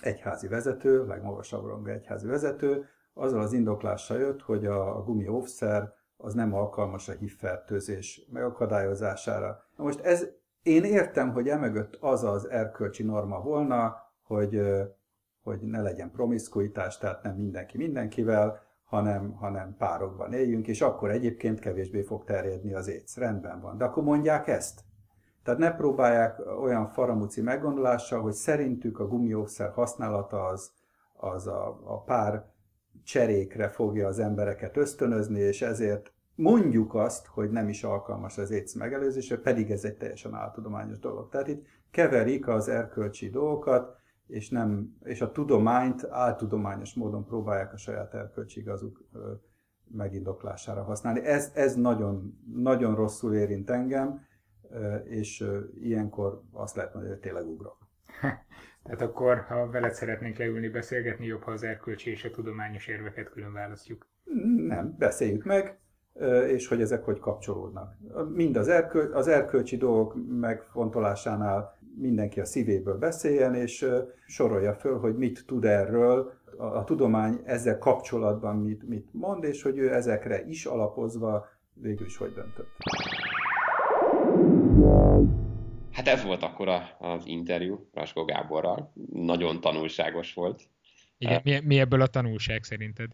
egyházi 0.02 0.48
vezető, 0.48 1.06
legmagasabb 1.06 1.66
rangú 1.66 1.86
egyházi 1.86 2.26
vezető, 2.26 2.88
azzal 3.14 3.40
az 3.40 3.52
indoklással 3.52 4.18
jött, 4.18 4.42
hogy 4.42 4.66
a, 4.66 4.96
a 4.96 5.02
gumi 5.02 5.28
óvszer 5.28 5.92
az 6.16 6.34
nem 6.34 6.54
alkalmas 6.54 7.08
a 7.08 7.12
HIV-fertőzés 7.12 8.26
megakadályozására. 8.32 9.62
Na 9.76 9.84
most 9.84 10.00
ez 10.00 10.26
én 10.62 10.84
értem, 10.84 11.32
hogy 11.32 11.48
emögött 11.48 11.96
az 12.00 12.24
az 12.24 12.48
erkölcsi 12.50 13.02
norma 13.02 13.40
volna, 13.40 13.96
hogy, 14.22 14.60
hogy 15.42 15.60
ne 15.60 15.82
legyen 15.82 16.10
promiszkuitás, 16.10 16.98
tehát 16.98 17.22
nem 17.22 17.36
mindenki 17.36 17.76
mindenkivel, 17.76 18.62
hanem, 18.84 19.32
hanem 19.32 19.76
párokban 19.76 20.32
éljünk, 20.32 20.68
és 20.68 20.80
akkor 20.80 21.10
egyébként 21.10 21.60
kevésbé 21.60 22.02
fog 22.02 22.24
terjedni 22.24 22.74
az 22.74 22.88
éc. 22.88 23.16
Rendben 23.16 23.60
van. 23.60 23.78
De 23.78 23.84
akkor 23.84 24.02
mondják 24.02 24.46
ezt. 24.48 24.80
Tehát 25.48 25.62
ne 25.62 25.76
próbálják 25.76 26.40
olyan 26.61 26.88
faramuci 26.88 27.42
meggondolással, 27.42 28.20
hogy 28.20 28.32
szerintük 28.32 28.98
a 28.98 29.06
gumiószer 29.06 29.70
használata 29.70 30.44
az, 30.44 30.70
az 31.16 31.46
a, 31.46 31.80
a 31.84 32.02
pár 32.02 32.44
cserékre 33.04 33.68
fogja 33.68 34.06
az 34.06 34.18
embereket 34.18 34.76
ösztönözni, 34.76 35.40
és 35.40 35.62
ezért 35.62 36.12
mondjuk 36.34 36.94
azt, 36.94 37.26
hogy 37.26 37.50
nem 37.50 37.68
is 37.68 37.84
alkalmas 37.84 38.38
az 38.38 38.50
AIDS 38.50 38.74
megelőzésre, 38.74 39.37
pedig 39.37 39.70
ez 39.70 39.84
egy 39.84 39.96
teljesen 39.96 40.34
áltudományos 40.34 40.98
dolog. 40.98 41.28
Tehát 41.28 41.48
itt 41.48 41.66
keverik 41.90 42.48
az 42.48 42.68
erkölcsi 42.68 43.30
dolgokat, 43.30 43.96
és, 44.26 44.50
nem, 44.50 44.96
és 45.02 45.20
a 45.20 45.32
tudományt 45.32 46.04
áltudományos 46.11 46.94
módon 46.94 47.24
próbálják 47.24 47.72
a 47.72 47.76
saját 47.76 48.14
erkölcsi 48.14 48.61
igazuk 48.61 49.04
megindoklására 49.90 50.82
használni. 50.82 51.20
Ez, 51.24 51.50
ez 51.54 51.74
nagyon, 51.74 52.38
nagyon 52.54 52.94
rosszul 52.94 53.34
érint 53.34 53.70
engem, 53.70 54.26
és 55.04 55.44
ilyenkor 55.81 56.42
azt 56.52 56.76
lehet 56.76 56.94
mondani, 56.94 57.14
hogy 57.14 57.22
tényleg 57.22 57.46
ugrok. 57.46 57.78
Tehát 58.83 59.00
akkor, 59.09 59.38
ha 59.38 59.70
veled 59.70 59.94
szeretnénk 59.94 60.37
leülni, 60.37 60.68
beszélgetni, 60.68 61.26
jobb, 61.26 61.42
ha 61.42 61.50
az 61.50 61.62
erkölcsi 61.62 62.11
és 62.11 62.24
a 62.24 62.31
tudományos 62.31 62.87
érveket 62.87 63.31
külön 63.31 63.52
választjuk. 63.52 64.07
Nem, 64.66 64.94
beszéljük 64.98 65.44
meg 65.44 65.78
és 66.46 66.68
hogy 66.68 66.81
ezek 66.81 67.04
hogy 67.04 67.18
kapcsolódnak. 67.18 67.96
Mind 68.35 68.57
az, 68.57 68.68
erköl, 68.68 69.12
az 69.12 69.28
erkölcsi 69.28 69.76
dolgok 69.76 70.14
megfontolásánál 70.28 71.78
mindenki 71.96 72.40
a 72.40 72.44
szívéből 72.44 72.98
beszéljen, 72.98 73.54
és 73.54 73.87
sorolja 74.26 74.74
föl, 74.74 74.98
hogy 74.98 75.16
mit 75.16 75.46
tud 75.46 75.64
erről, 75.64 76.33
a, 76.57 76.64
a 76.64 76.85
tudomány 76.85 77.40
ezzel 77.44 77.78
kapcsolatban 77.78 78.57
mit, 78.57 78.88
mit 78.88 79.09
mond, 79.12 79.44
és 79.44 79.62
hogy 79.62 79.78
ő 79.78 79.94
ezekre 79.94 80.44
is 80.46 80.64
alapozva 80.64 81.46
végül 81.74 82.07
is 82.07 82.16
hogy 82.16 82.33
döntött. 82.33 82.68
Ez 86.08 86.24
volt 86.24 86.42
akkor 86.42 86.68
az 86.98 87.26
interjú 87.26 87.88
Raskó 87.92 88.24
Gáborral. 88.24 88.92
Nagyon 89.12 89.60
tanulságos 89.60 90.34
volt. 90.34 90.62
Igen, 91.18 91.40
mi, 91.44 91.60
mi 91.60 91.78
ebből 91.78 92.00
a 92.00 92.06
tanulság 92.06 92.64
szerinted? 92.64 93.10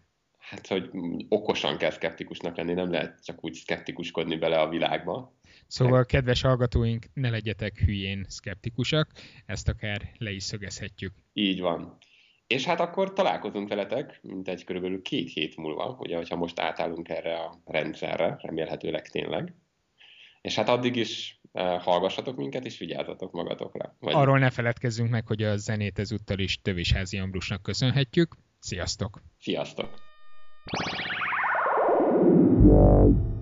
hát, 0.49 0.67
hogy 0.67 0.89
okosan 1.29 1.77
kell 1.77 1.89
szkeptikusnak 1.89 2.57
lenni, 2.57 2.73
nem 2.73 2.91
lehet 2.91 3.23
csak 3.23 3.43
úgy 3.43 3.53
szkeptikuskodni 3.53 4.35
bele 4.35 4.59
a 4.59 4.69
világba. 4.69 5.33
Szóval, 5.67 6.05
kedves 6.05 6.41
hallgatóink, 6.41 7.05
ne 7.13 7.29
legyetek 7.29 7.77
hülyén 7.77 8.25
szkeptikusak, 8.27 9.11
ezt 9.45 9.67
akár 9.67 10.11
le 10.17 10.31
is 10.31 10.43
szögezhetjük. 10.43 11.13
Így 11.33 11.59
van. 11.59 11.97
És 12.47 12.65
hát 12.65 12.79
akkor 12.79 13.13
találkozunk 13.13 13.69
veletek, 13.69 14.19
mint 14.21 14.47
egy 14.47 14.63
körülbelül 14.63 15.01
két 15.01 15.33
hét 15.33 15.57
múlva, 15.57 15.97
ugye, 15.99 16.15
hogyha 16.15 16.35
most 16.35 16.59
átállunk 16.59 17.09
erre 17.09 17.37
a 17.37 17.61
rendszerre, 17.65 18.37
remélhetőleg 18.41 19.07
tényleg. 19.09 19.55
És 20.41 20.55
hát 20.55 20.69
addig 20.69 20.95
is 20.95 21.41
hallgassatok 21.79 22.35
minket, 22.35 22.65
és 22.65 22.77
vigyázzatok 22.77 23.31
magatokra. 23.31 23.95
Vagy... 23.99 24.13
Arról 24.13 24.39
ne 24.39 24.49
feledkezzünk 24.49 25.09
meg, 25.09 25.27
hogy 25.27 25.43
a 25.43 25.57
zenét 25.57 25.99
ezúttal 25.99 26.39
is 26.39 26.61
Tövisházi 26.61 27.17
Ambrusnak 27.17 27.61
köszönhetjük. 27.61 28.35
Sziasztok! 28.59 29.21
Sziasztok! 29.39 29.89
You. 32.65 33.34